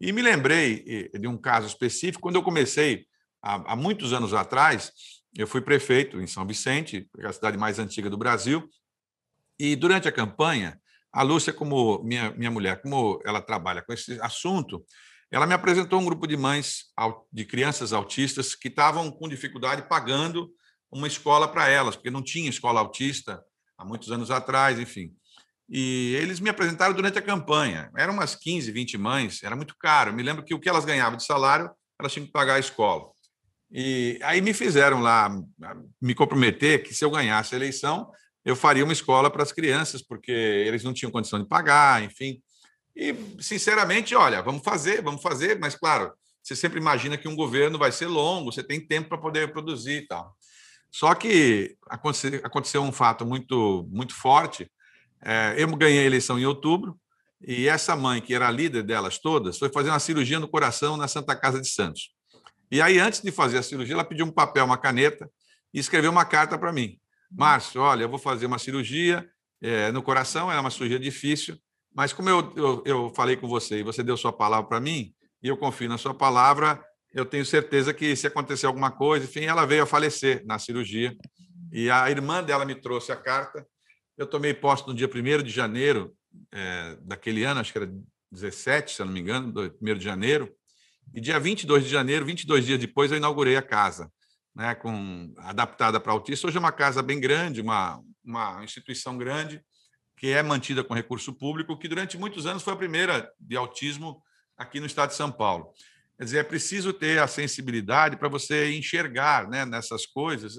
[0.00, 3.04] E me lembrei de um caso específico quando eu comecei
[3.42, 4.92] há, há muitos anos atrás.
[5.36, 8.68] Eu fui prefeito em São Vicente, é a cidade mais antiga do Brasil,
[9.58, 10.80] e durante a campanha
[11.12, 14.84] a Lúcia, como minha, minha mulher, como ela trabalha com esse assunto,
[15.30, 16.84] ela me apresentou um grupo de mães
[17.32, 20.48] de crianças autistas que estavam com dificuldade pagando
[20.90, 23.42] uma escola para elas, porque não tinha escola autista
[23.78, 25.14] há muitos anos atrás, enfim.
[25.70, 27.90] E eles me apresentaram durante a campanha.
[27.96, 30.12] Eram umas 15, 20 mães, era muito caro.
[30.12, 33.10] Me lembro que o que elas ganhavam de salário, elas tinham que pagar a escola.
[33.70, 35.30] E aí me fizeram lá
[36.00, 38.10] me comprometer que se eu ganhasse a eleição,
[38.44, 42.40] eu faria uma escola para as crianças, porque eles não tinham condição de pagar, enfim.
[42.96, 47.78] E, sinceramente, olha, vamos fazer, vamos fazer, mas, claro, você sempre imagina que um governo
[47.78, 50.34] vai ser longo, você tem tempo para poder produzir e tal.
[50.90, 54.70] Só que aconteceu, aconteceu um fato muito, muito forte.
[55.22, 56.98] É, eu ganhei a eleição em outubro,
[57.40, 60.96] e essa mãe, que era a líder delas todas, foi fazer uma cirurgia no coração
[60.96, 62.10] na Santa Casa de Santos.
[62.70, 65.30] E aí, antes de fazer a cirurgia, ela pediu um papel, uma caneta
[65.72, 66.98] e escreveu uma carta para mim.
[67.30, 69.28] Márcio, olha, eu vou fazer uma cirurgia
[69.60, 71.58] é, no coração, é uma cirurgia difícil,
[71.94, 75.12] mas como eu, eu, eu falei com você e você deu sua palavra para mim,
[75.42, 76.82] e eu confio na sua palavra,
[77.12, 81.16] eu tenho certeza que se acontecer alguma coisa, enfim, ela veio a falecer na cirurgia.
[81.72, 83.66] E a irmã dela me trouxe a carta.
[84.16, 86.14] Eu tomei posse no dia 1 de janeiro
[86.52, 87.90] é, daquele ano, acho que era
[88.30, 90.52] 17, se eu não me engano, 1 de janeiro.
[91.14, 94.12] E dia 22 de janeiro, 22 dias depois, eu inaugurei a casa,
[94.54, 96.46] né, com, adaptada para autista.
[96.46, 99.62] Hoje é uma casa bem grande, uma, uma instituição grande,
[100.16, 104.22] que é mantida com recurso público, que durante muitos anos foi a primeira de autismo
[104.56, 105.72] aqui no estado de São Paulo.
[106.18, 110.56] Quer dizer, é preciso ter a sensibilidade para você enxergar né, nessas coisas,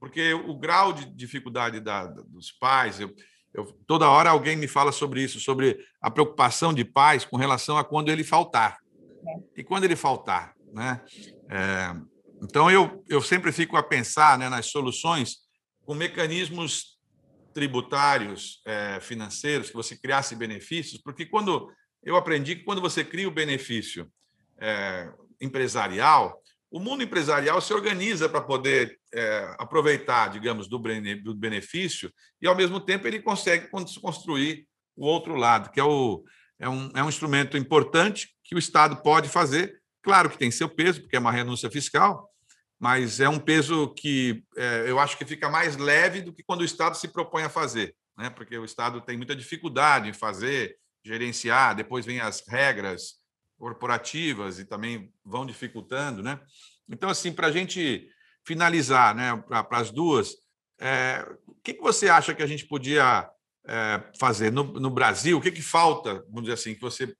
[0.00, 3.14] porque o grau de dificuldade da, dos pais, eu,
[3.52, 7.76] eu, toda hora alguém me fala sobre isso, sobre a preocupação de pais com relação
[7.76, 8.78] a quando ele faltar.
[9.54, 11.02] E quando ele faltar, né?
[11.50, 11.94] É,
[12.42, 15.38] então eu, eu sempre fico a pensar né, nas soluções
[15.84, 16.98] com mecanismos
[17.52, 21.70] tributários, é, financeiros, que você criasse benefícios, porque quando
[22.02, 24.10] eu aprendi que quando você cria o benefício
[24.58, 26.40] é, empresarial,
[26.70, 32.80] o mundo empresarial se organiza para poder é, aproveitar, digamos, do, benefício e, ao mesmo
[32.80, 36.24] tempo, ele consegue construir o outro lado, que é, o,
[36.58, 39.80] é, um, é um instrumento importante que o Estado pode fazer.
[40.02, 42.28] Claro que tem seu peso, porque é uma renúncia fiscal,
[42.78, 46.60] mas é um peso que é, eu acho que fica mais leve do que quando
[46.60, 48.28] o Estado se propõe a fazer, né?
[48.30, 53.14] porque o Estado tem muita dificuldade em fazer, gerenciar, depois vem as regras,
[53.58, 56.40] corporativas e também vão dificultando, né?
[56.88, 58.08] Então, assim, para a gente
[58.44, 60.36] finalizar, né, para as duas,
[60.78, 63.28] é, o que, que você acha que a gente podia
[63.66, 65.36] é, fazer no, no, Brasil?
[65.36, 67.12] O que, que falta, vamos dizer assim, que você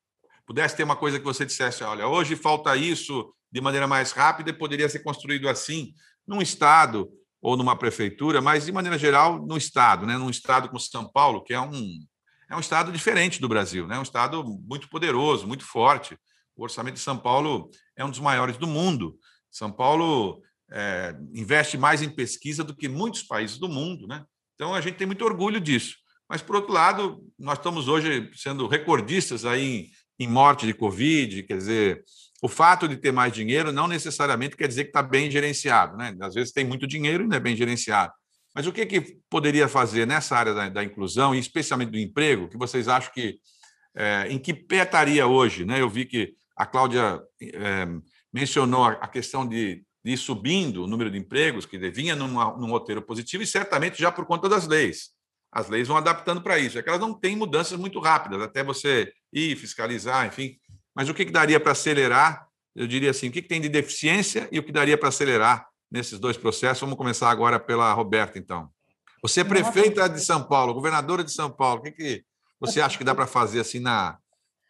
[0.46, 4.50] pudesse ter uma coisa que você dissesse, olha, hoje falta isso de maneira mais rápida
[4.50, 5.92] e poderia ser construído assim,
[6.26, 7.10] num estado
[7.42, 10.16] ou numa prefeitura, mas de maneira geral no estado, né?
[10.16, 11.98] Num estado como São Paulo, que é um
[12.48, 13.98] é um estado diferente do Brasil, né?
[13.98, 16.16] um estado muito poderoso, muito forte.
[16.56, 19.18] O orçamento de São Paulo é um dos maiores do mundo.
[19.50, 24.06] São Paulo é, investe mais em pesquisa do que muitos países do mundo.
[24.06, 24.24] Né?
[24.54, 25.96] Então, a gente tem muito orgulho disso.
[26.28, 31.42] Mas, por outro lado, nós estamos hoje sendo recordistas aí em, em morte de Covid,
[31.44, 32.04] quer dizer,
[32.42, 35.96] o fato de ter mais dinheiro não necessariamente quer dizer que está bem gerenciado.
[35.96, 36.16] Né?
[36.20, 38.12] Às vezes tem muito dinheiro e não é bem gerenciado.
[38.54, 42.48] Mas o que, que poderia fazer nessa área da, da inclusão, e especialmente do emprego,
[42.48, 43.38] que vocês acham que.
[43.98, 45.64] É, em que pé estaria hoje?
[45.64, 45.80] Né?
[45.80, 47.86] Eu vi que a Cláudia é,
[48.32, 52.70] mencionou a questão de, de ir subindo o número de empregos, que vinha numa, num
[52.70, 55.10] roteiro positivo, e certamente já por conta das leis.
[55.52, 56.78] As leis vão adaptando para isso.
[56.78, 60.56] É que elas não têm mudanças muito rápidas, até você ir fiscalizar, enfim.
[60.94, 62.46] Mas o que, que daria para acelerar?
[62.74, 65.66] Eu diria assim: o que, que tem de deficiência e o que daria para acelerar
[65.90, 66.80] nesses dois processos.
[66.80, 68.68] Vamos começar agora pela Roberta, então.
[69.22, 71.80] Você é prefeita de São Paulo, governadora de São Paulo.
[71.80, 72.24] O que, que
[72.60, 74.18] você acha que dá para fazer assim na,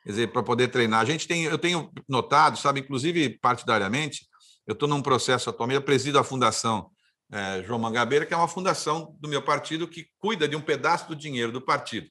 [0.07, 1.01] quer dizer, para poder treinar?
[1.01, 4.25] A gente tem, eu tenho notado, sabe, inclusive partidariamente,
[4.65, 6.89] eu estou num processo atualmente, eu presido a Fundação
[7.33, 11.09] é, João Mangabeira, que é uma fundação do meu partido que cuida de um pedaço
[11.09, 12.09] do dinheiro do partido.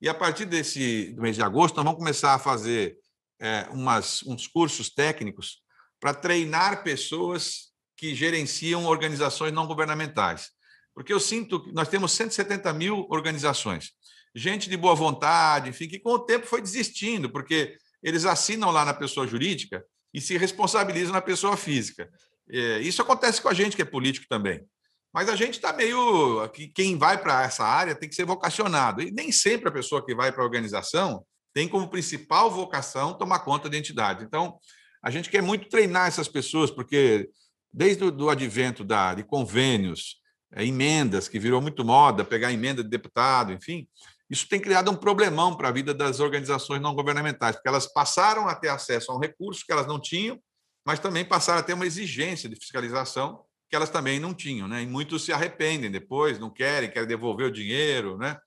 [0.00, 2.96] E a partir desse mês de agosto, nós vamos começar a fazer
[3.40, 5.62] é, umas, uns cursos técnicos
[6.00, 10.50] para treinar pessoas que gerenciam organizações não governamentais.
[10.92, 13.92] Porque eu sinto que nós temos 170 mil organizações,
[14.38, 18.84] gente de boa vontade, enfim, que com o tempo foi desistindo, porque eles assinam lá
[18.84, 19.84] na pessoa jurídica
[20.14, 22.08] e se responsabilizam na pessoa física.
[22.50, 24.64] É, isso acontece com a gente que é político também.
[25.12, 26.48] Mas a gente está meio.
[26.74, 29.02] Quem vai para essa área tem que ser vocacionado.
[29.02, 31.24] E nem sempre a pessoa que vai para a organização
[31.54, 34.24] tem como principal vocação tomar conta da entidade.
[34.24, 34.58] Então,
[35.02, 37.28] a gente quer muito treinar essas pessoas, porque
[37.72, 40.20] desde o advento da, de convênios,
[40.52, 43.88] é, emendas, que virou muito moda, pegar emenda de deputado, enfim,
[44.30, 48.46] isso tem criado um problemão para a vida das organizações não governamentais, porque elas passaram
[48.46, 50.38] a ter acesso a um recurso que elas não tinham,
[50.84, 54.82] mas também passaram a ter uma exigência de fiscalização que elas também não tinham, né?
[54.82, 58.38] E muitos se arrependem depois, não querem, querem devolver o dinheiro, né?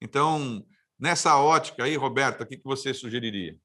[0.00, 0.64] Então,
[0.98, 3.56] nessa ótica aí, Roberta, o que você sugeriria?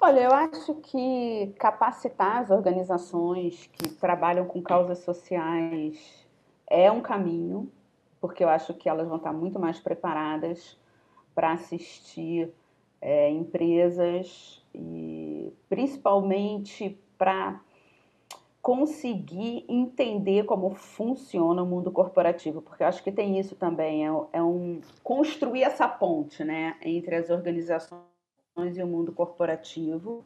[0.00, 6.26] Olha, eu acho que capacitar as organizações que trabalham com causas sociais
[6.68, 7.72] é um caminho,
[8.22, 10.78] porque eu acho que elas vão estar muito mais preparadas
[11.34, 12.54] para assistir
[13.00, 17.60] é, empresas e principalmente para
[18.62, 24.10] conseguir entender como funciona o mundo corporativo, porque eu acho que tem isso também, é,
[24.34, 28.06] é um construir essa ponte, né, entre as organizações
[28.76, 30.24] e o mundo corporativo,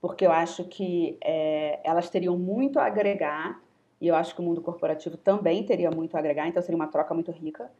[0.00, 3.60] porque eu acho que é, elas teriam muito a agregar,
[4.02, 6.88] e eu acho que o mundo corporativo também teria muito a agregar, então seria uma
[6.88, 7.70] troca muito rica.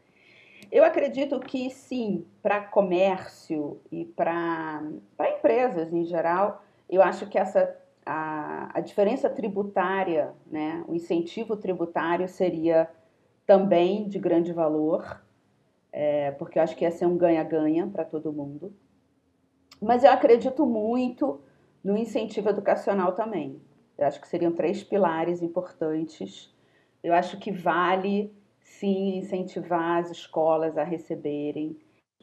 [0.71, 4.81] Eu acredito que sim, para comércio e para
[5.37, 12.29] empresas em geral, eu acho que essa a, a diferença tributária, né, o incentivo tributário
[12.29, 12.89] seria
[13.45, 15.21] também de grande valor,
[15.91, 18.73] é, porque eu acho que ia ser um ganha-ganha para todo mundo.
[19.81, 21.41] Mas eu acredito muito
[21.83, 23.61] no incentivo educacional também.
[23.97, 26.53] Eu acho que seriam três pilares importantes.
[27.03, 31.77] Eu acho que vale sim incentivar as escolas a receberem.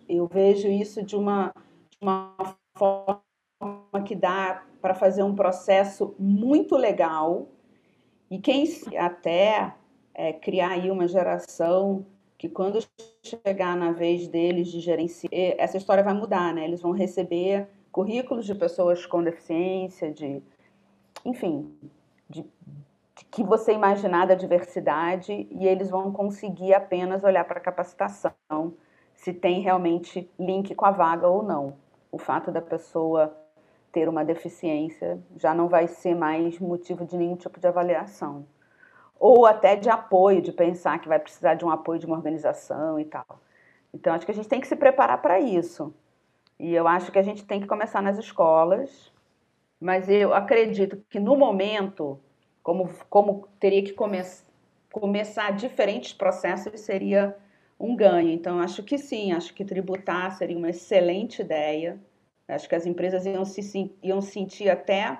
[0.07, 1.53] Eu vejo isso de uma,
[1.89, 2.35] de uma
[2.77, 3.23] forma
[4.05, 7.47] que dá para fazer um processo muito legal
[8.31, 8.63] e quem
[8.97, 9.73] até
[10.13, 12.05] é, criar aí uma geração
[12.37, 12.79] que quando
[13.23, 16.63] chegar na vez deles de gerenciar, essa história vai mudar, né?
[16.63, 20.41] Eles vão receber currículos de pessoas com deficiência, de,
[21.25, 21.73] enfim,
[22.29, 22.43] de,
[23.15, 28.33] de que você imaginar da diversidade e eles vão conseguir apenas olhar para a capacitação,
[29.13, 31.75] se tem realmente link com a vaga ou não.
[32.11, 33.35] O fato da pessoa
[33.91, 38.45] ter uma deficiência já não vai ser mais motivo de nenhum tipo de avaliação.
[39.19, 42.99] Ou até de apoio, de pensar que vai precisar de um apoio de uma organização
[42.99, 43.41] e tal.
[43.93, 45.93] Então, acho que a gente tem que se preparar para isso.
[46.57, 49.11] E eu acho que a gente tem que começar nas escolas,
[49.79, 52.19] mas eu acredito que no momento,
[52.63, 54.19] como, como teria que come
[54.91, 57.35] começar diferentes processos, seria
[57.79, 58.29] um ganho.
[58.29, 61.99] Então, acho que sim, acho que tributar seria uma excelente ideia
[62.49, 65.19] Acho que as empresas iam se iam sentir até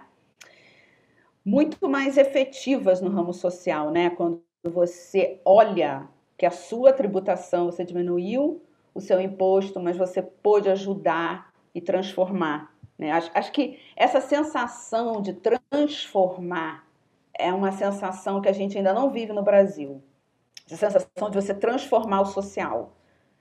[1.46, 4.10] muito mais efetivas no ramo social, né?
[4.10, 6.08] Quando você olha
[6.38, 8.62] que a sua tributação você diminuiu
[8.96, 12.74] o seu imposto, mas você pôde ajudar e transformar.
[13.00, 13.12] Né?
[13.12, 16.88] Acho, acho que essa sensação de transformar
[17.34, 20.04] é uma sensação que a gente ainda não vive no Brasil.
[20.70, 22.96] Essa sensação de você transformar o social,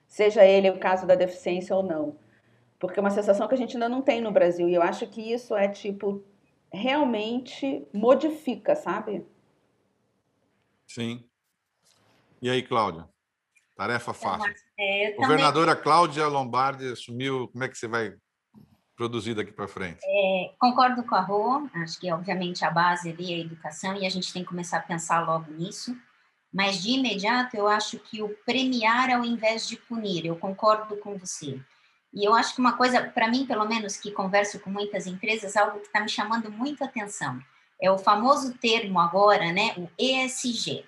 [0.07, 2.15] seja ele o caso da deficiência ou não
[2.79, 4.69] porque é uma sensação que a gente ainda não tem no Brasil.
[4.69, 6.23] E eu acho que isso é tipo
[6.71, 9.25] realmente modifica, sabe?
[10.87, 11.27] Sim.
[12.41, 13.07] E aí, Cláudia?
[13.75, 14.53] Tarefa fácil.
[14.79, 15.83] É, Governadora também...
[15.83, 17.49] Cláudia Lombardi assumiu.
[17.49, 18.13] Como é que você vai
[18.99, 20.01] produzir daqui para frente?
[20.03, 21.69] É, concordo com a Rô.
[21.75, 24.79] Acho que, obviamente, a base ali é a educação e a gente tem que começar
[24.79, 25.95] a pensar logo nisso.
[26.53, 30.25] Mas, de imediato, eu acho que o premiar ao invés de punir.
[30.25, 31.57] Eu concordo com você.
[32.13, 35.55] E eu acho que uma coisa, para mim, pelo menos, que converso com muitas empresas,
[35.55, 37.39] algo que está me chamando muito atenção
[37.81, 40.83] é o famoso termo agora, né, o ESG,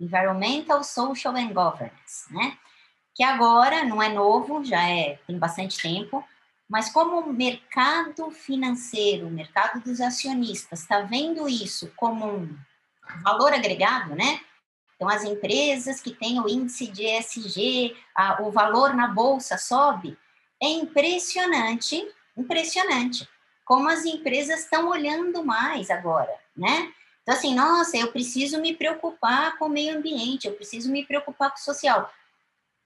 [0.00, 2.58] Environmental, Social and Governance, né?
[3.14, 6.24] Que agora não é novo, já é tem bastante tempo,
[6.72, 12.58] mas como o mercado financeiro, o mercado dos acionistas está vendo isso como um
[13.22, 14.40] valor agregado, né?
[14.96, 20.16] Então, as empresas que têm o índice de ESG, a, o valor na bolsa sobe,
[20.62, 22.02] é impressionante,
[22.34, 23.28] impressionante
[23.66, 26.90] como as empresas estão olhando mais agora, né?
[27.22, 31.50] Então, assim, nossa, eu preciso me preocupar com o meio ambiente, eu preciso me preocupar
[31.50, 32.10] com o social.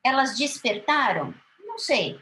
[0.04, 1.32] Elas despertaram?
[1.64, 2.20] Não sei,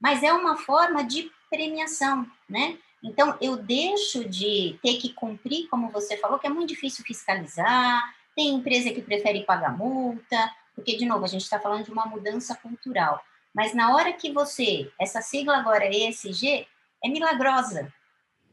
[0.00, 2.78] mas é uma forma de premiação, né?
[3.02, 8.02] Então, eu deixo de ter que cumprir, como você falou, que é muito difícil fiscalizar,
[8.34, 12.06] tem empresa que prefere pagar multa, porque, de novo, a gente está falando de uma
[12.06, 13.22] mudança cultural.
[13.54, 16.66] Mas na hora que você, essa sigla agora ESG,
[17.02, 17.92] é milagrosa.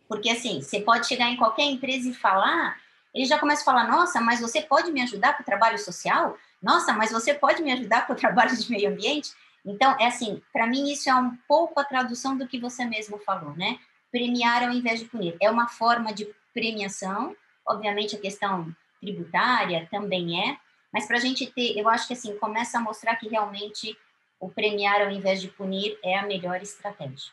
[0.08, 2.78] Porque assim, você pode chegar em qualquer empresa e falar,
[3.14, 6.38] ele já começa a falar: nossa, mas você pode me ajudar com o trabalho social?
[6.62, 9.32] Nossa, mas você pode me ajudar com o trabalho de meio ambiente?
[9.66, 13.18] Então, é assim, para mim isso é um pouco a tradução do que você mesmo
[13.20, 13.80] falou, né?
[14.12, 15.38] Premiar ao invés de punir.
[15.42, 17.36] É uma forma de premiação,
[17.66, 20.58] obviamente a questão tributária também é,
[20.94, 23.98] mas para a gente ter, eu acho que assim, começa a mostrar que realmente
[24.40, 27.32] o premiar ao invés de punir é a melhor estratégia.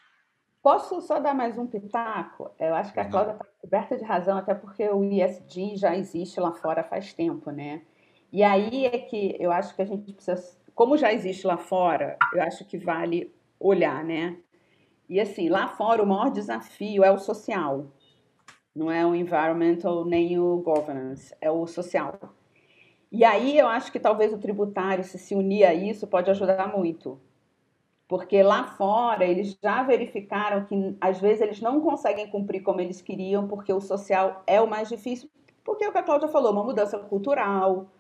[0.63, 2.51] Posso só dar mais um pitaco?
[2.59, 6.39] Eu acho que a Cláudia está coberta de razão, até porque o ISD já existe
[6.39, 7.83] lá fora faz tempo, né?
[8.33, 10.37] E aí é que eu acho que a gente precisa,
[10.75, 14.37] como já existe lá fora, eu acho que vale olhar, né?
[15.09, 17.87] E assim, lá fora o maior desafio é o social,
[18.75, 22.19] não é o environmental nem o governance, é o social.
[23.11, 26.69] E aí eu acho que talvez o tributário, se se unir a isso, pode ajudar
[26.69, 27.21] muito.
[28.07, 33.01] Porque lá fora eles já verificaram que às vezes eles não conseguem cumprir como eles
[33.01, 35.29] queriam, porque o social é o mais difícil.
[35.65, 37.91] Porque é o que a Cláudia falou, uma mudança cultural.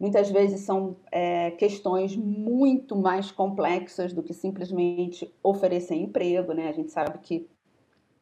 [0.00, 6.70] Muitas vezes são é, questões muito mais complexas do que simplesmente oferecer emprego, né?
[6.70, 7.46] A gente sabe que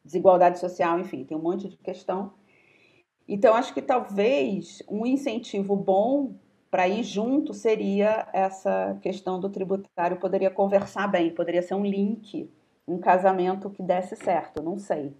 [0.03, 2.33] desigualdade social, enfim, tem um monte de questão.
[3.25, 6.35] Então, acho que talvez um incentivo bom
[6.69, 12.51] para ir junto seria essa questão do tributário, poderia conversar bem, poderia ser um link,
[12.85, 15.13] um casamento que desse certo, não sei.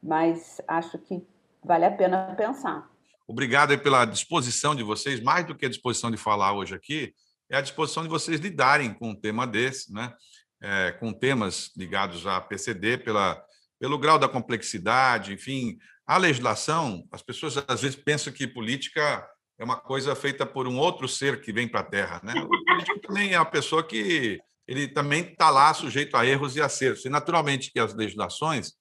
[0.00, 1.26] Mas acho que
[1.64, 2.88] vale a pena pensar.
[3.28, 7.12] Obrigado pela disposição de vocês, mais do que a disposição de falar hoje aqui,
[7.50, 10.14] é a disposição de vocês lidarem com um tema desse, né?
[10.60, 13.40] É, com temas ligados à PCD, pela,
[13.78, 19.24] pelo grau da complexidade, enfim, a legislação, as pessoas às vezes pensam que política
[19.58, 22.32] é uma coisa feita por um outro ser que vem para a Terra, né?
[22.32, 26.62] O político também é uma pessoa que ele também está lá sujeito a erros e
[26.62, 27.04] acertos.
[27.04, 28.72] E naturalmente que as legislações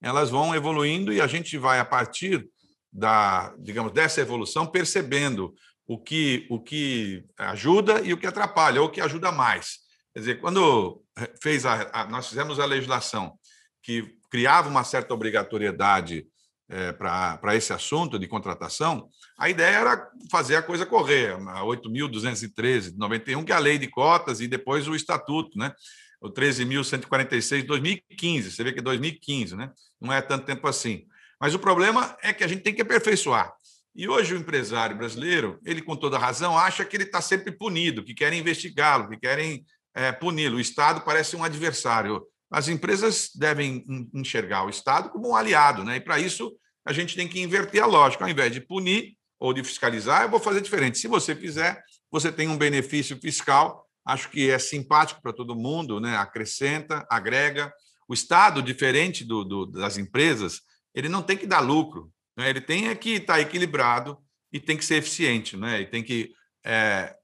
[0.00, 2.46] elas vão evoluindo e a gente vai a partir
[2.92, 5.54] da, digamos, dessa evolução percebendo
[5.86, 9.78] o que o que ajuda e o que atrapalha, ou o que ajuda mais.
[10.12, 11.02] Quer dizer, quando
[11.42, 13.38] fez a, a nós fizemos a legislação
[13.82, 16.26] que criava uma certa obrigatoriedade
[16.68, 19.08] é, para esse assunto de contratação,
[19.38, 23.78] a ideia era fazer a coisa correr, a 8.213 de 91, que é a lei
[23.78, 25.72] de cotas, e depois o estatuto, né?
[26.20, 29.70] o 13.146 de 2015, você vê que é 2015, né?
[30.00, 31.06] não é tanto tempo assim.
[31.40, 33.52] Mas o problema é que a gente tem que aperfeiçoar.
[33.94, 38.04] E hoje o empresário brasileiro, ele com toda razão, acha que ele está sempre punido,
[38.04, 39.64] que querem investigá-lo, que querem
[39.94, 40.56] é, puni-lo.
[40.56, 43.84] O Estado parece um adversário as empresas devem
[44.14, 45.96] enxergar o Estado como um aliado, né?
[45.96, 46.52] E para isso
[46.84, 48.24] a gente tem que inverter a lógica.
[48.24, 50.98] Ao invés de punir ou de fiscalizar, eu vou fazer diferente.
[50.98, 53.84] Se você fizer, você tem um benefício fiscal.
[54.04, 56.16] Acho que é simpático para todo mundo, né?
[56.16, 57.72] Acrescenta, agrega.
[58.08, 60.60] O Estado, diferente do, do, das empresas,
[60.96, 62.10] ele não tem que dar lucro.
[62.36, 62.48] Né?
[62.48, 64.18] Ele tem é que estar tá equilibrado
[64.50, 65.82] e tem que ser eficiente, né?
[65.82, 66.32] E tem que
[66.64, 67.14] é,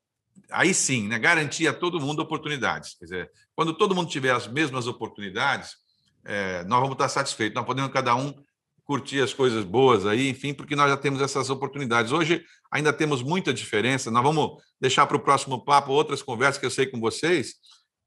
[0.50, 2.94] aí sim, né, garantir a todo mundo oportunidades.
[2.98, 5.76] Quer dizer, quando todo mundo tiver as mesmas oportunidades,
[6.24, 7.54] é, nós vamos estar satisfeitos.
[7.54, 8.34] Nós podemos cada um
[8.84, 12.12] curtir as coisas boas aí, enfim, porque nós já temos essas oportunidades.
[12.12, 14.10] Hoje ainda temos muita diferença.
[14.10, 17.54] Nós vamos deixar para o próximo papo outras conversas que eu sei com vocês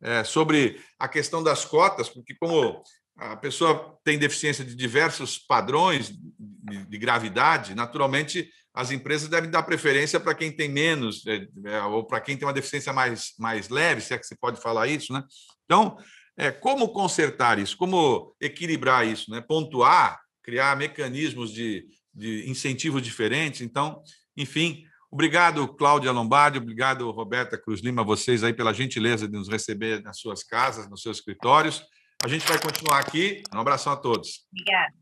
[0.01, 2.83] é, sobre a questão das cotas, porque como
[3.17, 9.63] a pessoa tem deficiência de diversos padrões de, de gravidade, naturalmente as empresas devem dar
[9.63, 13.69] preferência para quem tem menos, é, é, ou para quem tem uma deficiência mais, mais
[13.69, 15.23] leve, se é que se pode falar isso, né?
[15.63, 15.97] Então,
[16.37, 17.77] é, como consertar isso?
[17.77, 19.31] Como equilibrar isso?
[19.31, 19.39] Né?
[19.39, 23.61] Pontuar, criar mecanismos de, de incentivos diferentes.
[23.61, 24.03] Então,
[24.35, 30.03] enfim, obrigado, Cláudia Lombardi, obrigado, Roberta Cruz Lima, vocês aí pela gentileza de nos receber
[30.03, 31.81] nas suas casas, nos seus escritórios.
[32.23, 33.43] A gente vai continuar aqui.
[33.53, 34.45] Um abração a todos.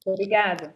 [0.05, 0.75] Obrigada.